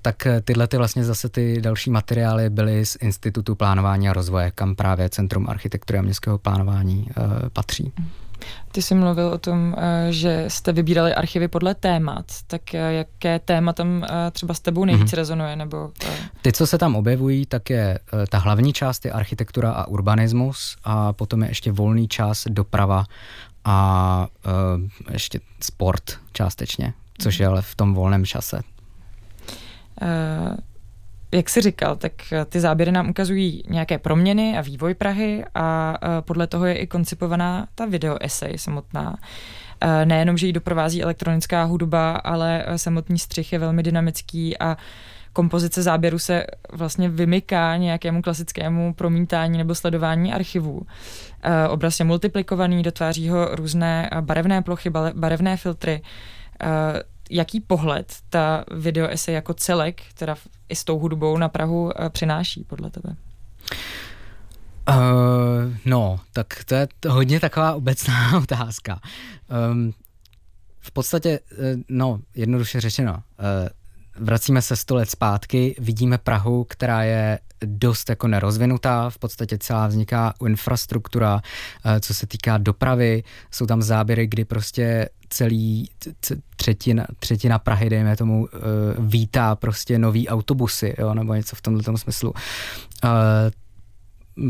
[0.03, 4.75] tak tyhle ty vlastně zase ty další materiály byly z Institutu plánování a rozvoje, kam
[4.75, 7.93] právě Centrum architektury a městského plánování uh, patří.
[8.73, 13.39] Ty jsi mluvil o tom, eh, že jste vybírali archivy podle témat, tak eh, jaké
[13.39, 15.17] téma tam eh, třeba s tebou nejvíc mm-hmm.
[15.17, 15.57] rezonuje?
[15.57, 15.91] Nebo...
[16.43, 17.99] Ty, co se tam objevují, tak je
[18.31, 23.05] ta hlavní část je architektura a urbanismus a potom je ještě volný čas doprava
[23.65, 24.27] a
[25.11, 26.03] ještě sport
[26.33, 28.61] částečně, což je ale v tom volném čase.
[30.03, 30.57] Uh,
[31.33, 35.97] jak jsi říkal, tak eh, ty záběry nám ukazují nějaké proměny a vývoj Prahy a
[36.03, 39.17] eh, podle toho je i koncipovaná ta video esej samotná.
[39.81, 44.77] Eh, nejenom, že ji doprovází elektronická hudba, ale samotný střih je velmi dynamický a
[45.33, 50.83] kompozice záběru se vlastně vymyká nějakému klasickému promítání nebo sledování archivů.
[51.69, 56.03] Obraz je multiplikovaný, dotváří ho různé barevné plochy, barevné filtry
[57.35, 60.37] jaký pohled ta video esej jako celek, teda
[60.69, 63.17] i s tou hudbou na Prahu eh, přináší podle tebe?
[64.89, 69.01] Uh, no, tak to je hodně taková obecná otázka.
[69.71, 69.93] Um,
[70.81, 73.23] v podstatě, eh, no, jednoduše řečeno,
[74.17, 79.87] vracíme se sto let zpátky, vidíme Prahu, která je dost jako nerozvinutá, v podstatě celá
[79.87, 81.41] vzniká infrastruktura,
[82.01, 85.91] co se týká dopravy, jsou tam záběry, kdy prostě celý
[86.57, 88.59] třetina, třetina Prahy, dejme tomu, eh,
[88.99, 92.35] vítá prostě nový autobusy, jo, nebo něco v tomto smyslu.
[93.05, 93.11] Eh,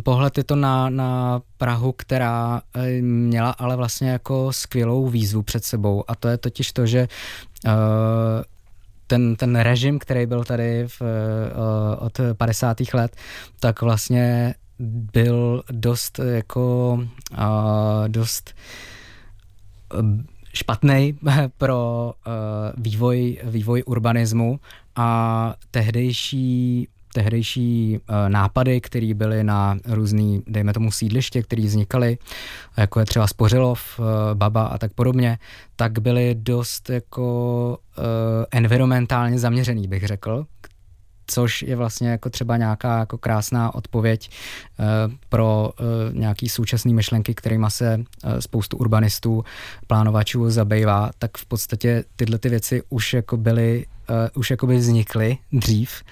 [0.04, 5.64] pohled je to na, na Prahu, která eh, měla ale vlastně jako skvělou výzvu před
[5.64, 6.04] sebou.
[6.08, 7.08] A to je totiž to, že
[9.12, 11.02] ten, ten režim, který byl tady v,
[11.98, 12.76] od 50.
[12.94, 13.16] let,
[13.60, 14.54] tak vlastně
[15.12, 16.98] byl dost jako
[18.08, 18.54] dost
[20.54, 21.18] špatný
[21.58, 22.12] pro
[22.76, 24.60] vývoj, vývoj urbanismu
[24.96, 32.18] a tehdejší tehdejší uh, nápady, které byly na různý, dejme tomu sídliště, které vznikaly,
[32.76, 35.38] jako je třeba Spořilov, uh, Baba a tak podobně,
[35.76, 38.04] tak byly dost jako uh,
[38.50, 40.46] environmentálně zaměřený, bych řekl,
[41.26, 44.30] což je vlastně jako třeba nějaká jako krásná odpověď
[45.28, 45.72] pro
[46.12, 48.04] nějaký současné myšlenky, kterými se
[48.40, 49.44] spoustu urbanistů,
[49.86, 53.86] plánovačů zabývá, tak v podstatě tyhle ty věci už jako byly,
[54.34, 56.02] už jako by vznikly dřív,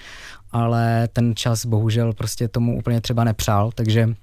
[0.51, 4.15] ale ten čas bohužel prostě tomu úplně třeba nepřál, takže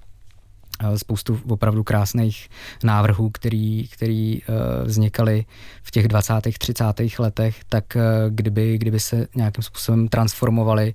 [0.95, 2.49] spoustu opravdu krásných
[2.83, 4.41] návrhů, který, který
[4.83, 5.45] vznikaly
[5.83, 6.33] v těch 20.
[6.59, 6.83] 30.
[7.19, 7.97] letech, tak
[8.29, 10.93] kdyby, kdyby se nějakým způsobem transformovali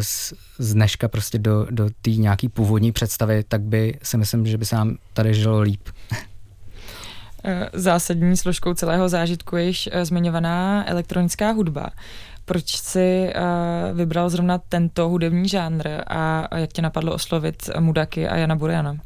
[0.00, 4.58] z, z dneška prostě do, do té nějaký původní představy, tak by si myslím, že
[4.58, 5.88] by se nám tady žilo líp.
[7.72, 11.90] Zásadní složkou celého zážitku je již zmiňovaná elektronická hudba
[12.50, 18.36] proč jsi uh, vybral zrovna tento hudební žánr a, jak tě napadlo oslovit Mudaky a
[18.36, 18.96] Jana Buriana?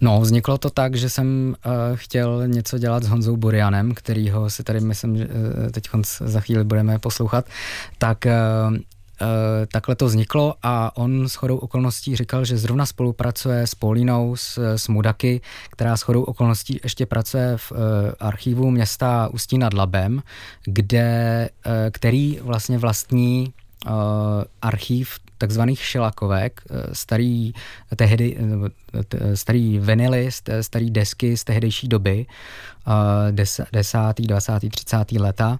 [0.00, 4.62] No, vzniklo to tak, že jsem uh, chtěl něco dělat s Honzou Burianem, kterýho si
[4.62, 5.32] tady myslím, že uh,
[5.70, 5.88] teď
[6.20, 7.44] za chvíli budeme poslouchat,
[7.98, 8.80] tak uh, Eh,
[9.72, 14.58] takhle to vzniklo a on s chodou okolností říkal, že zrovna spolupracuje s Polínou, s,
[14.76, 17.78] s Mudaky, která s chodou okolností ještě pracuje v uh,
[18.20, 20.22] archivu města Ústí nad Labem,
[20.64, 23.52] kde, uh, který vlastně vlastní
[24.62, 26.60] archiv takzvaných šelakovek,
[26.92, 27.52] starý,
[27.96, 28.36] tehdy,
[29.34, 30.28] starý vinily,
[30.60, 32.26] starý desky z tehdejší doby,
[33.72, 35.58] desátý, dvacátý, třicátý leta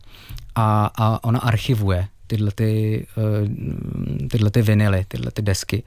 [0.55, 5.83] a, a ona archivuje tyhle, ty, eh, tyhle ty vinily, tyhle ty desky.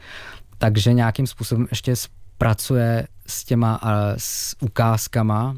[0.57, 1.93] Takže nějakým způsobem ještě
[2.37, 3.81] pracuje s těma
[4.17, 5.55] s ukázkama,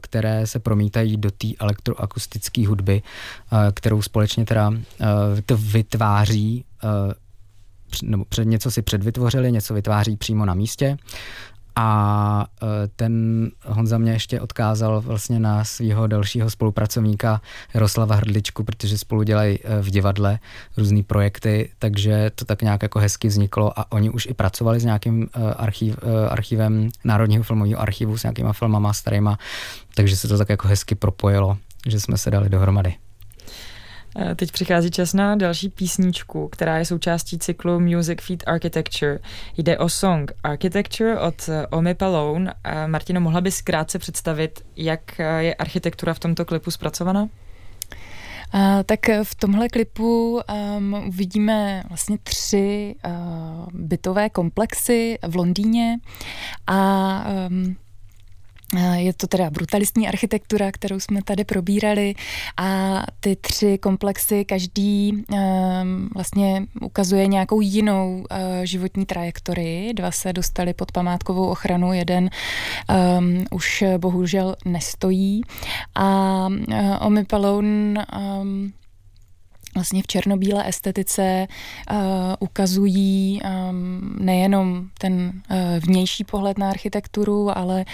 [0.00, 3.02] které se promítají do té elektroakustické hudby,
[3.74, 4.72] kterou společně teda
[5.56, 6.64] vytváří
[8.02, 10.96] nebo před něco si předvytvořili, něco vytváří přímo na místě
[11.76, 17.40] a e, ten Honza mě ještě odkázal vlastně na svého dalšího spolupracovníka
[17.74, 20.38] Jaroslava Hrdličku, protože spolu dělají e, v divadle
[20.76, 24.84] různé projekty, takže to tak nějak jako hezky vzniklo a oni už i pracovali s
[24.84, 25.96] nějakým e, archiv,
[26.28, 29.38] archivem Národního filmového archivu, s nějakýma filmama starýma,
[29.94, 33.05] takže se to tak jako hezky propojilo, že jsme se dali dohromady.
[34.18, 39.18] Eh, teď přichází čas na další písničku, která je součástí cyklu Music Feed Architecture.
[39.56, 42.54] Jde o song Architecture od eh, Omi Palone.
[42.86, 47.28] Martino, mohla bys krátce představit, jak eh, je architektura v tomto klipu zpracovaná?
[48.54, 50.40] Uh, tak v tomhle klipu
[50.76, 53.12] um, uvidíme vlastně tři uh,
[53.72, 55.98] bytové komplexy v Londýně
[56.66, 57.85] a um, Eh,
[58.94, 62.14] je to teda brutalistní architektura, kterou jsme tady probírali
[62.56, 68.24] a ty tři komplexy, každý um, vlastně ukazuje nějakou jinou uh,
[68.64, 69.94] životní trajektorii.
[69.94, 72.30] Dva se dostali pod památkovou ochranu, jeden
[73.18, 75.42] um, už bohužel nestojí
[75.94, 77.26] a uh, Omi
[78.40, 78.72] um,
[79.76, 81.46] vlastně v černobílé estetice
[81.90, 81.98] uh,
[82.38, 87.84] ukazují um, nejenom ten uh, vnější pohled na architekturu, ale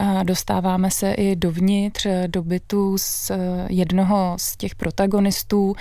[0.00, 3.36] uh, dostáváme se i dovnitř do bytu z uh,
[3.68, 5.74] jednoho z těch protagonistů, uh,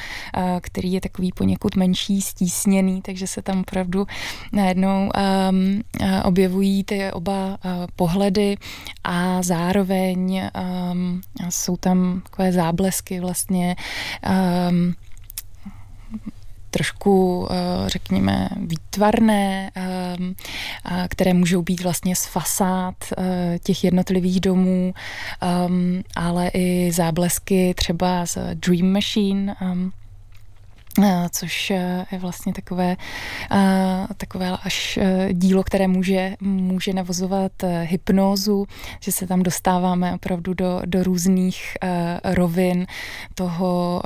[0.62, 4.08] který je takový poněkud menší, stísněný, takže se tam opravdu
[4.52, 5.10] najednou
[5.50, 8.58] um, uh, objevují ty oba uh, pohledy
[9.04, 10.42] a zároveň
[10.92, 13.76] um, jsou tam takové záblesky vlastně
[14.70, 14.96] um,
[16.72, 20.36] trošku, eh, řekněme, výtvarné, ehm,
[21.08, 24.94] které můžou být vlastně z fasád eh, těch jednotlivých domů,
[26.16, 30.01] ale i záblesky třeba z Dream Machine, Eh,
[31.32, 32.98] což eh, je vlastně takové,
[33.52, 35.00] eh, takové až
[35.34, 37.52] dílo, které může, může navozovat
[37.84, 38.66] hypnózu,
[39.00, 41.78] že se tam dostáváme opravdu do, do různých
[42.24, 42.86] rovin
[43.36, 44.02] toho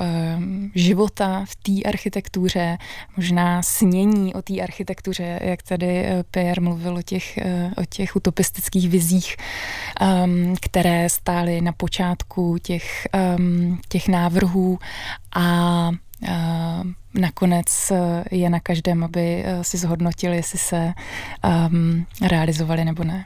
[0.75, 2.77] života v té architektuře,
[3.17, 7.39] možná snění o té architektuře, jak tady Pierre mluvil o těch,
[7.77, 9.35] o těch utopistických vizích,
[10.61, 13.07] které stály na počátku těch,
[13.89, 14.79] těch návrhů
[15.35, 15.91] a
[17.13, 20.93] nakonec eh, je na každém, aby eh, si zhodnotil, jestli se
[21.69, 23.25] um, realizovali nebo ne.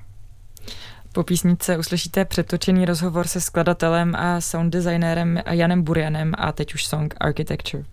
[1.12, 6.86] Po písnice uslyšíte přetočený rozhovor se skladatelem a sound designérem Janem Burianem a teď už
[6.86, 7.84] song Architecture.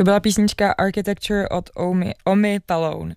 [0.00, 3.14] To byla písnička Architecture od Omi, Omi Palone.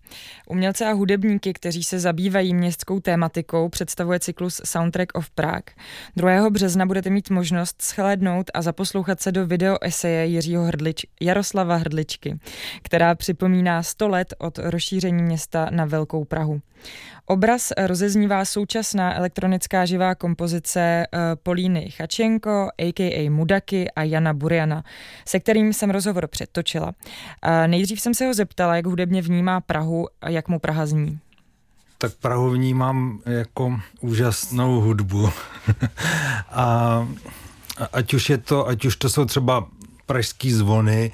[0.48, 5.64] Umělce a hudebníky, kteří se zabývají městskou tématikou, představuje cyklus Soundtrack of Prague.
[6.16, 6.49] 2.
[6.49, 12.39] března budete mít možnost shlédnout a zaposlouchat se do video eseje Jiřího Hrdlič, Jaroslava Hrdličky,
[12.82, 16.62] která připomíná 100 let od rozšíření města na Velkou Prahu.
[17.26, 23.30] Obraz rozeznívá současná elektronická živá kompozice uh, Políny Chačenko, a.k.a.
[23.30, 24.84] Mudaky a Jana Buriana,
[25.28, 26.72] se kterým jsem rozhovor předtočila.
[26.82, 26.91] Uh,
[27.67, 31.19] nejdřív jsem se ho zeptala, jak hudebně vnímá Prahu a jak mu Praha zní.
[31.97, 35.30] Tak Prahu vnímám jako úžasnou hudbu.
[36.51, 37.07] a
[37.93, 39.67] ať už je to, ať už to jsou třeba
[40.05, 41.11] pražský zvony,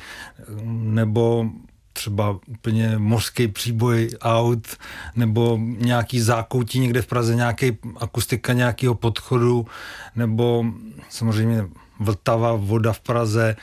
[0.72, 1.50] nebo
[1.94, 4.68] třeba úplně mořský příboj aut
[5.16, 9.68] nebo nějaký zákoutí někde v Praze, nějaký akustika nějakého podchodu
[10.16, 10.66] nebo
[11.10, 11.66] samozřejmě
[12.00, 13.56] Vltava, voda v Praze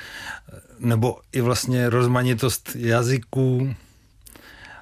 [0.78, 3.74] nebo i vlastně rozmanitost jazyků,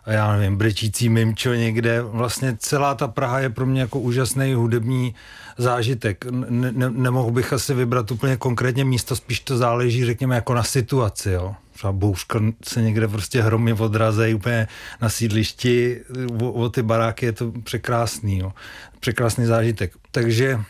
[0.05, 2.03] a já nevím, brečící mimčo někde.
[2.03, 5.15] Vlastně celá ta Praha je pro mě jako úžasný hudební
[5.59, 6.25] zážitek.
[6.31, 10.63] Ne, ne, nemohl bych asi vybrat úplně konkrétně místo, spíš to záleží, řekněme, jako na
[10.63, 14.69] situaci, jo třeba bouřka se někde prostě hromí odrazej úplně
[15.01, 16.01] na sídlišti,
[16.43, 18.53] o, o ty baráky je to překrásný, jo.
[19.01, 19.93] překrásný zážitek.
[20.11, 20.61] Takže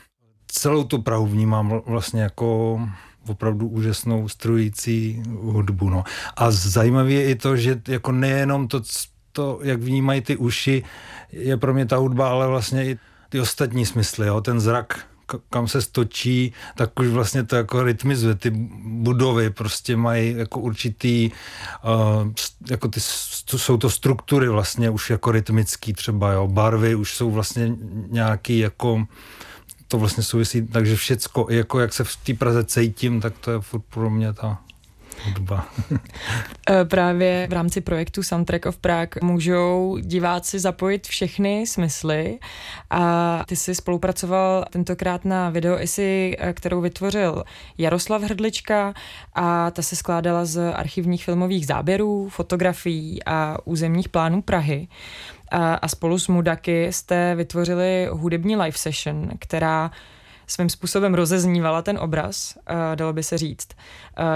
[0.46, 2.80] celou tu Prahu vnímám vlastně jako
[3.26, 5.90] opravdu úžasnou strující hudbu.
[5.90, 6.04] No.
[6.36, 8.82] A zajímavé je i to, že jako nejenom to,
[9.32, 10.82] to, jak vnímají ty uši,
[11.32, 12.98] je pro mě ta hudba, ale vlastně i
[13.28, 14.40] ty ostatní smysly, jo.
[14.40, 15.06] ten zrak
[15.50, 18.34] kam se stočí, tak už vlastně to jako rytmizuje.
[18.34, 18.50] Ty
[18.84, 21.30] budovy prostě mají jako určitý,
[21.84, 22.32] uh,
[22.70, 26.48] jako ty, jsou to struktury vlastně už jako rytmický třeba, jo.
[26.48, 27.76] Barvy už jsou vlastně
[28.08, 29.06] nějaký jako
[29.94, 33.60] to vlastně souvisí, takže všecko, jako jak se v té Praze cítím, tak to je
[33.60, 34.58] furt pro mě ta
[35.24, 35.68] hudba.
[36.70, 42.38] Eh, právě v rámci projektu Soundtrack of Prague můžou diváci zapojit všechny smysly
[42.90, 47.44] a ty jsi spolupracoval tentokrát na video isi, eh, kterou vytvořil
[47.78, 48.94] Jaroslav Hrdlička
[49.34, 54.88] a ta se skládala z archivních filmových záběrů, fotografií a územních plánů Prahy.
[55.50, 59.90] A, a spolu s Mudaky jste vytvořili hudební live session, která
[60.46, 62.58] svým způsobem rozeznívala ten obraz,
[62.94, 63.68] dalo by se říct.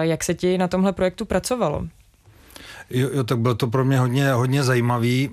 [0.00, 1.88] Jak se ti na tomhle projektu pracovalo?
[2.90, 5.30] Jo, jo tak bylo to pro mě hodně, hodně zajímavý.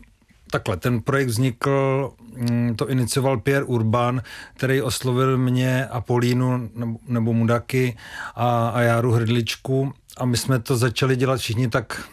[0.52, 4.22] Takhle, ten projekt vznikl, mm, to inicioval Pierre Urban,
[4.54, 7.98] který oslovil mě a Polínu nebo, nebo Mudaky
[8.36, 12.04] a, a Járu Hrdličku a my jsme to začali dělat všichni tak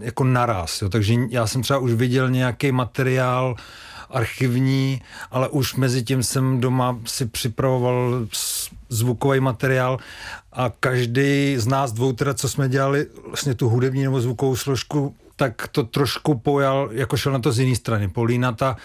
[0.00, 0.82] jako naraz.
[0.82, 0.88] Jo.
[0.88, 3.56] Takže já jsem třeba už viděl nějaký materiál,
[4.10, 8.26] archivní, ale už mezi tím jsem doma si připravoval
[8.88, 9.98] zvukový materiál
[10.52, 15.14] a každý z nás dvou, teda co jsme dělali vlastně tu hudební nebo zvukovou složku,
[15.36, 18.08] tak to trošku pojal, jako šel na to z jiné strany.
[18.08, 18.76] Polína ta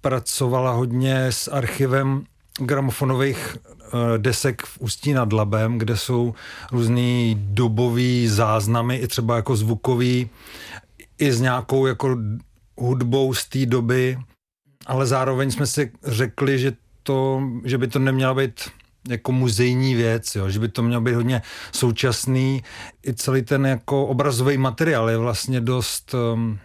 [0.00, 2.24] pracovala hodně s archivem
[2.58, 6.34] gramofonových uh, desek v Ústí nad Labem, kde jsou
[6.72, 10.30] různý dobový záznamy, i třeba jako zvukový,
[11.18, 12.16] i s nějakou jako
[12.76, 14.18] hudbou z té doby,
[14.86, 16.72] ale zároveň jsme si řekli, že,
[17.02, 18.70] to, že by to neměla být
[19.08, 22.62] jako muzejní věc, jo, že by to mělo být hodně současný.
[23.06, 26.58] I celý ten jako obrazový materiál je vlastně dost um,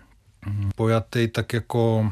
[0.76, 2.12] pojatý tak jako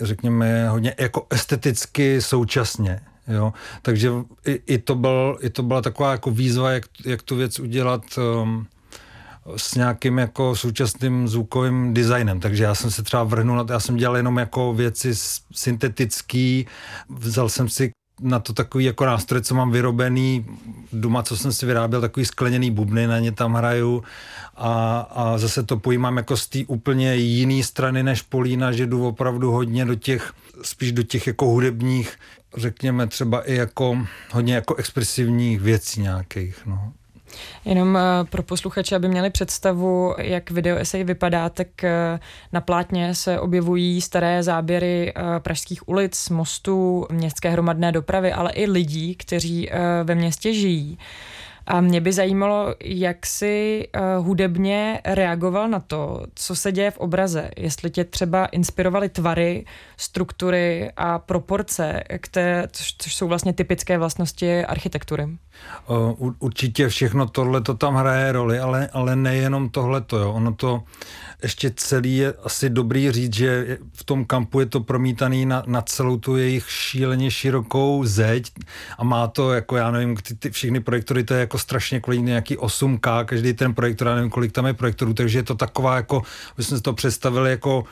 [0.00, 3.00] řekněme hodně jako esteticky současně.
[3.28, 3.52] Jo?
[3.82, 4.10] Takže
[4.46, 8.02] i, i, to byl, i to byla taková jako výzva, jak, jak tu věc udělat
[8.42, 8.66] um,
[9.56, 14.16] s nějakým jako současným zvukovým designem, takže já jsem se třeba vrhnul, já jsem dělal
[14.16, 15.12] jenom jako věci
[15.52, 16.66] syntetický,
[17.08, 20.46] vzal jsem si na to takový jako nástroj, co mám vyrobený
[20.92, 24.02] doma, co jsem si vyráběl, takový skleněný bubny, na ně tam hraju
[24.56, 29.06] a, a zase to pojímám jako z té úplně jiné strany než Polína, že jdu
[29.06, 30.32] opravdu hodně do těch,
[30.62, 32.16] spíš do těch jako hudebních,
[32.56, 33.98] řekněme třeba i jako
[34.30, 36.92] hodně jako expresivních věcí nějakých, no.
[37.64, 42.20] Jenom eh, pro posluchače, aby měli představu, jak video esej vypadá, tak eh,
[42.52, 48.70] na plátně se objevují staré záběry eh, pražských ulic, mostů, městské hromadné dopravy, ale i
[48.70, 49.70] lidí, kteří
[50.04, 50.98] ve městě žijí.
[51.70, 53.86] A mě by zajímalo, jak si
[54.18, 57.50] uh, hudebně reagoval na to, co se děje v obraze.
[57.56, 59.64] Jestli tě třeba inspirovaly tvary,
[59.96, 65.28] struktury a proporce, které, což, což jsou vlastně typické vlastnosti architektury.
[65.88, 70.32] Uh, určitě všechno tohle to tam hraje roli, ale, ale nejenom tohle to.
[70.32, 70.82] Ono to
[71.42, 75.82] ještě celý je asi dobrý říct, že v tom kampu je to promítaný na, na
[75.82, 78.52] celou tu jejich šíleně širokou zeď
[78.98, 82.20] a má to jako, já nevím, ty, ty všechny projektory, to je jako strašně kolik
[82.20, 85.96] nějaký 8K, každý ten projektor, já nevím, kolik tam je projektorů, takže je to taková
[85.96, 86.22] jako,
[86.58, 87.84] my jsme si to představili jako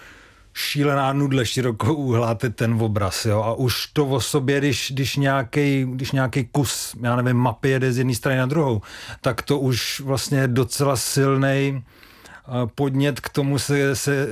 [0.57, 5.87] šílená nudle širokou uhláte ten obraz, jo, a už to o sobě, když, když nějaký
[5.91, 8.83] když nějaký kus, já nevím, mapy jede z jedné strany na druhou,
[9.21, 14.29] tak to už vlastně je docela silný eh, podnět k tomu se, se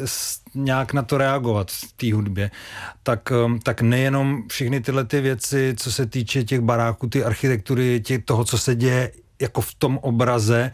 [0.54, 2.50] nějak na to reagovat v té hudbě.
[3.02, 8.00] Tak, eh, tak nejenom všechny tyhle ty věci, co se týče těch baráků, ty architektury,
[8.00, 9.12] těch, toho, co se děje
[9.42, 10.72] jako v tom obraze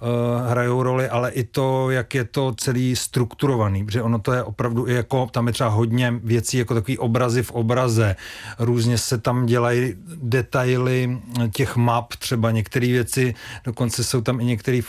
[0.00, 4.42] uh, hrajou roli, ale i to, jak je to celý strukturovaný, protože ono to je
[4.42, 8.16] opravdu i jako, tam je třeba hodně věcí, jako takový obrazy v obraze,
[8.58, 11.18] různě se tam dělají detaily
[11.54, 13.34] těch map, třeba některé věci,
[13.64, 14.80] dokonce jsou tam i některé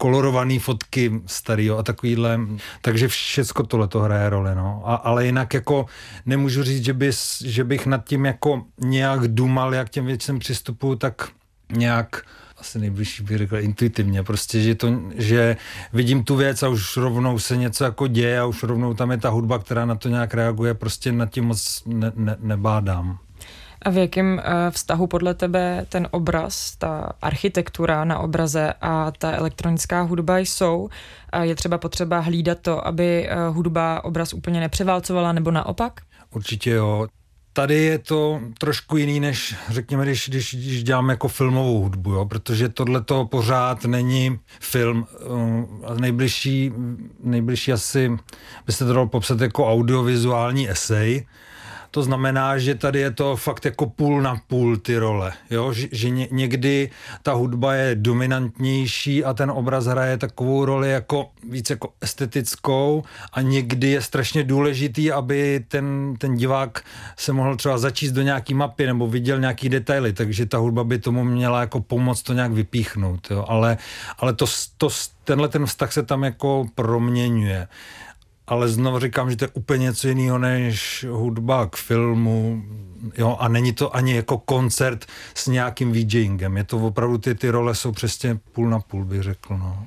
[0.00, 2.40] kolorované fotky starého a takovýhle,
[2.82, 4.82] takže všecko tohle to hraje roli, no.
[4.84, 5.86] A, ale jinak jako
[6.26, 10.94] nemůžu říct, že, bys, že bych nad tím jako nějak dumal, jak těm věcem přistupuju,
[10.94, 11.28] tak
[11.72, 12.22] nějak
[12.60, 15.56] asi nejbližší bych řekl intuitivně, prostě, že, to, že
[15.92, 19.16] vidím tu věc a už rovnou se něco jako děje a už rovnou tam je
[19.16, 23.18] ta hudba, která na to nějak reaguje, prostě nad tím moc ne, ne, nebádám.
[23.82, 29.32] A v jakém uh, vztahu podle tebe ten obraz, ta architektura na obraze a ta
[29.32, 30.88] elektronická hudba jsou?
[31.42, 36.00] Je třeba potřeba hlídat to, aby uh, hudba obraz úplně nepřeválcovala nebo naopak?
[36.30, 37.06] Určitě jo.
[37.60, 42.24] Tady je to trošku jiný, než řekněme, když, když, když děláme jako filmovou hudbu, jo?
[42.24, 45.06] protože tohle to pořád není film.
[45.26, 46.72] Uh, nejbližší,
[47.22, 48.16] nejbližší asi
[48.66, 51.26] byste to dalo popsat jako audiovizuální esej,
[51.90, 55.72] to znamená, že tady je to fakt jako půl na půl ty role, jo?
[55.72, 56.90] že, že ně, někdy
[57.22, 63.40] ta hudba je dominantnější a ten obraz hraje takovou roli jako víc jako estetickou a
[63.40, 66.84] někdy je strašně důležitý, aby ten, ten divák
[67.16, 70.98] se mohl třeba začíst do nějaký mapy nebo viděl nějaký detaily, takže ta hudba by
[70.98, 73.44] tomu měla jako pomoct to nějak vypíchnout, jo?
[73.48, 73.78] ale,
[74.18, 74.88] ale to, to,
[75.24, 77.68] tenhle ten vztah se tam jako proměňuje
[78.50, 82.62] ale znovu říkám, že to je úplně něco jiného než hudba k filmu,
[83.18, 87.50] jo, a není to ani jako koncert s nějakým VJingem, je to opravdu, ty, ty
[87.50, 89.86] role jsou přesně půl na půl, bych řekl, no.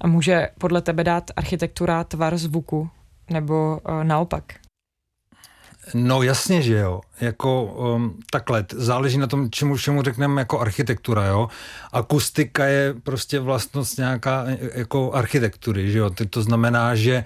[0.00, 2.90] A může podle tebe dát architektura tvar zvuku,
[3.30, 4.44] nebo uh, naopak?
[5.94, 7.00] No jasně, že jo.
[7.20, 11.48] Jako um, takhle, záleží na tom, čemu všemu řekneme jako architektura, jo.
[11.92, 16.10] Akustika je prostě vlastnost nějaká jako architektury, že jo.
[16.30, 17.24] To znamená, že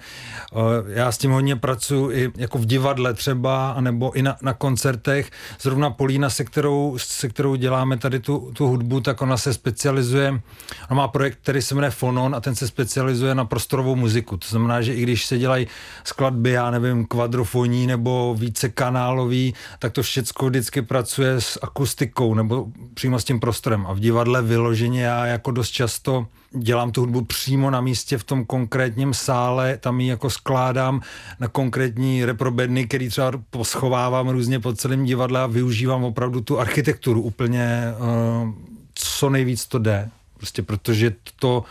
[0.53, 4.53] uh, já s tím hodně pracuji i jako v divadle třeba, anebo i na, na
[4.53, 5.31] koncertech.
[5.61, 10.41] Zrovna Polína, se kterou, se kterou děláme tady tu, tu hudbu, tak ona se specializuje,
[10.89, 14.37] ona má projekt, který se jmenuje Fonon a ten se specializuje na prostorovou muziku.
[14.37, 15.67] To znamená, že i když se dělají
[16.03, 19.53] skladby, já nevím, kvadrofoní nebo více kanálový,
[19.85, 23.87] tak to všechno vždycky pracuje s akustikou nebo přímo s tím prostorem.
[23.87, 28.23] A v divadle vyloženě já jako dost často dělám tu hudbu přímo na místě v
[28.23, 31.01] tom konkrétním sále, tam ji jako skládám
[31.39, 37.21] na konkrétní reprobedny, který třeba poschovávám různě po celém divadle a využívám opravdu tu architekturu
[37.21, 38.51] úplně uh,
[38.95, 40.09] co nejvíc to jde.
[40.37, 41.63] Prostě protože to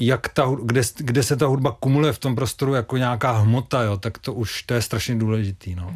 [0.00, 3.96] jak ta, kde, kde se ta hudba kumuluje v tom prostoru jako nějaká hmota, jo,
[3.96, 5.74] tak to už to je strašně důležitý.
[5.74, 5.94] No.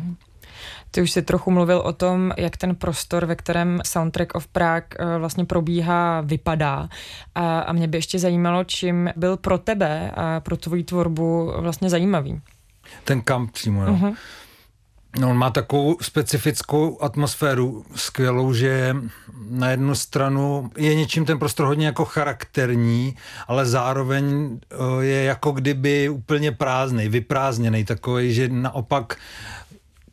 [0.97, 4.89] Ty už si trochu mluvil o tom, jak ten prostor, ve kterém Soundtrack of Prague
[4.99, 6.89] eh, vlastně probíhá, vypadá.
[7.35, 11.91] A, a mě by ještě zajímalo, čím byl pro tebe a pro tvoji tvorbu vlastně
[11.91, 12.41] zajímavý.
[13.05, 13.93] Ten kamp přímo, jo.
[13.93, 14.17] Uh-huh.
[15.19, 18.97] No, on má takovou specifickou atmosféru skvělou, že
[19.51, 23.17] na jednu stranu je něčím ten prostor hodně jako charakterní,
[23.49, 29.17] ale zároveň eh, je jako kdyby úplně prázdný, vyprázdněný, takový, že naopak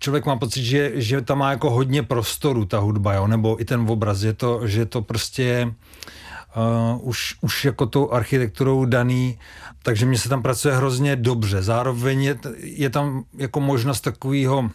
[0.03, 3.27] člověk má pocit, že, že tam má jako hodně prostoru ta hudba, jo?
[3.27, 8.11] nebo i ten obraz, že to, že to prostě je uh, už, už jako tou
[8.11, 9.39] architekturou daný,
[9.83, 11.63] takže mně se tam pracuje hrozně dobře.
[11.63, 14.69] Zároveň je, je tam jako možnost takového,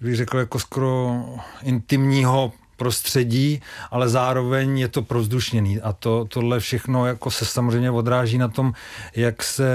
[0.00, 1.24] bych řekl, jako skoro
[1.62, 8.38] intimního prostředí, ale zároveň je to prozdušněný a to, tohle všechno jako se samozřejmě odráží
[8.38, 8.72] na tom,
[9.14, 9.68] jak se,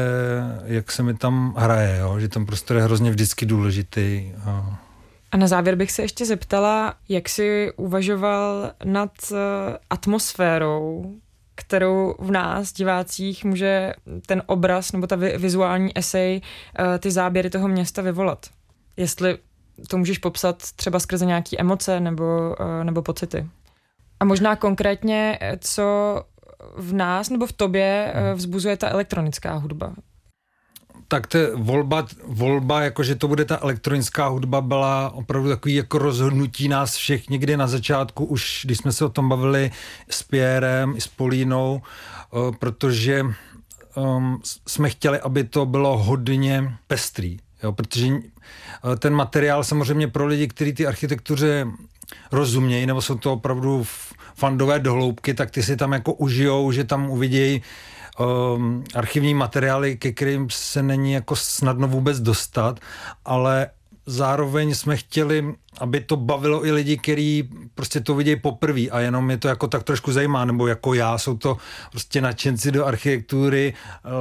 [0.66, 2.20] jak se mi tam hraje, jo?
[2.20, 4.32] že ten prostor je hrozně vždycky důležitý.
[4.46, 4.80] A
[5.32, 11.14] a na závěr bych se ještě zeptala, jak jsi uvažoval nad eh, atmosférou,
[11.56, 13.94] kterou v nás, divácích, může
[14.26, 16.42] ten obraz nebo ta vizuální esej,
[16.80, 18.46] eh, ty záběry toho města vyvolat.
[18.98, 19.38] Jestli
[19.88, 23.48] to můžeš popsat třeba skrze nějaké emoce nebo, eh, nebo pocity.
[24.20, 26.16] A možná konkrétně, co
[26.76, 29.94] v nás nebo v tobě vzbuzuje ta elektronická hudba?
[31.12, 36.68] Tak to volba, volba, jakože to bude ta elektronická hudba, byla opravdu takový jako rozhodnutí
[36.68, 39.72] nás všech někdy na začátku, už když jsme se o tom bavili
[40.10, 41.82] s Pierrem i s Polínou,
[42.32, 43.26] uh, protože
[43.96, 48.20] um, jsme chtěli, aby to bylo hodně pestrý, jo, protože uh,
[49.00, 51.68] ten materiál samozřejmě pro lidi, kteří ty architektuře
[52.32, 53.86] rozumějí, nebo jsou to opravdu
[54.36, 57.62] fandové dohloubky, tak ty si tam jako užijou, že tam uvidějí
[58.20, 62.80] um, archivní materiály, ke kterým se není jako snadno vůbec dostat,
[63.26, 63.70] ale
[64.06, 69.32] zároveň jsme chtěli, aby to bavilo i lidi, kteří prostě to vidějí poprvé a jenom
[69.32, 71.58] je to jako tak trošku zajímá, nebo jako já, jsou to
[71.92, 73.74] prostě nadšenci do architektury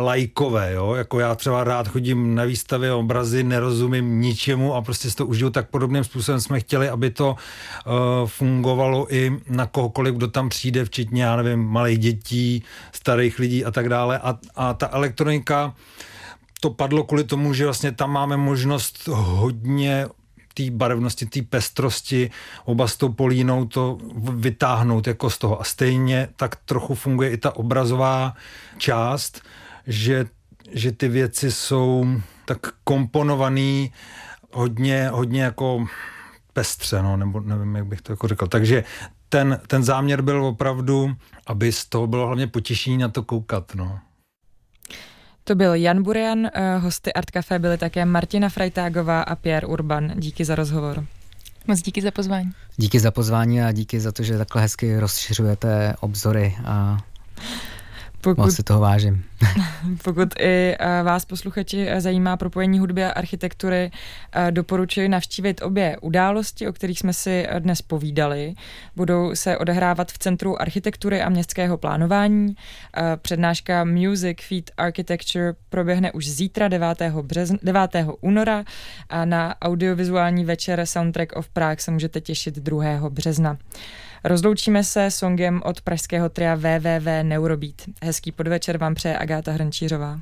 [0.05, 5.17] lajkové, jo, jako já třeba rád chodím na výstavy obrazy, nerozumím ničemu a prostě si
[5.17, 6.41] to užiju tak podobným způsobem.
[6.41, 7.37] Jsme chtěli, aby to
[7.87, 7.95] uh,
[8.27, 13.71] fungovalo i na kohokoliv, kdo tam přijde, včetně, já nevím, malých dětí, starých lidí a
[13.71, 14.19] tak dále.
[14.19, 15.75] A, a ta elektronika
[16.61, 20.07] to padlo kvůli tomu, že vlastně tam máme možnost hodně
[20.55, 22.31] té barevnosti, té pestrosti,
[22.65, 23.99] oba s tou polínou to
[24.35, 25.61] vytáhnout jako z toho.
[25.61, 28.35] A stejně tak trochu funguje i ta obrazová
[28.79, 29.43] část,
[29.87, 30.27] že,
[30.71, 32.07] že ty věci jsou
[32.45, 33.93] tak komponovaný
[34.53, 35.87] hodně, hodně jako
[36.53, 38.47] pestře, no, nebo nevím, jak bych to jako řekl.
[38.47, 38.85] Takže
[39.29, 43.99] ten, ten záměr byl opravdu, aby z toho bylo hlavně potěšení na to koukat, no.
[45.45, 50.13] To byl Jan Burian, eh, hosty Art Café byly také Martina Frajtágová a Pierre Urban.
[50.17, 51.05] Díky za rozhovor.
[51.67, 52.51] Moc díky za pozvání.
[52.77, 56.99] Díky za pozvání a díky za to, že takhle hezky rozšiřujete obzory a
[58.21, 59.25] pokud, Moc si toho vážím.
[60.05, 63.91] pokud i eh, vás posluchači eh, zajímá propojení hudby a architektury,
[64.33, 68.55] eh, doporučuji navštívit obě události, o kterých jsme si dnes povídali.
[68.97, 72.55] Budou se odehrávat v Centru architektury a městského plánování.
[73.23, 77.03] Přednáška Music Feed Architecture proběhne už zítra 9.
[77.23, 77.91] Březn, 9.
[78.21, 78.65] února
[79.09, 83.11] a na audiovizuální večer Soundtrack of Prague se můžete těšit 2.
[83.11, 83.59] března.
[84.25, 87.83] Rozloučíme se songem od pražského tria www Neurobeat.
[88.03, 90.21] Hezký podvečer vám přeje Agáta Hrnčířová.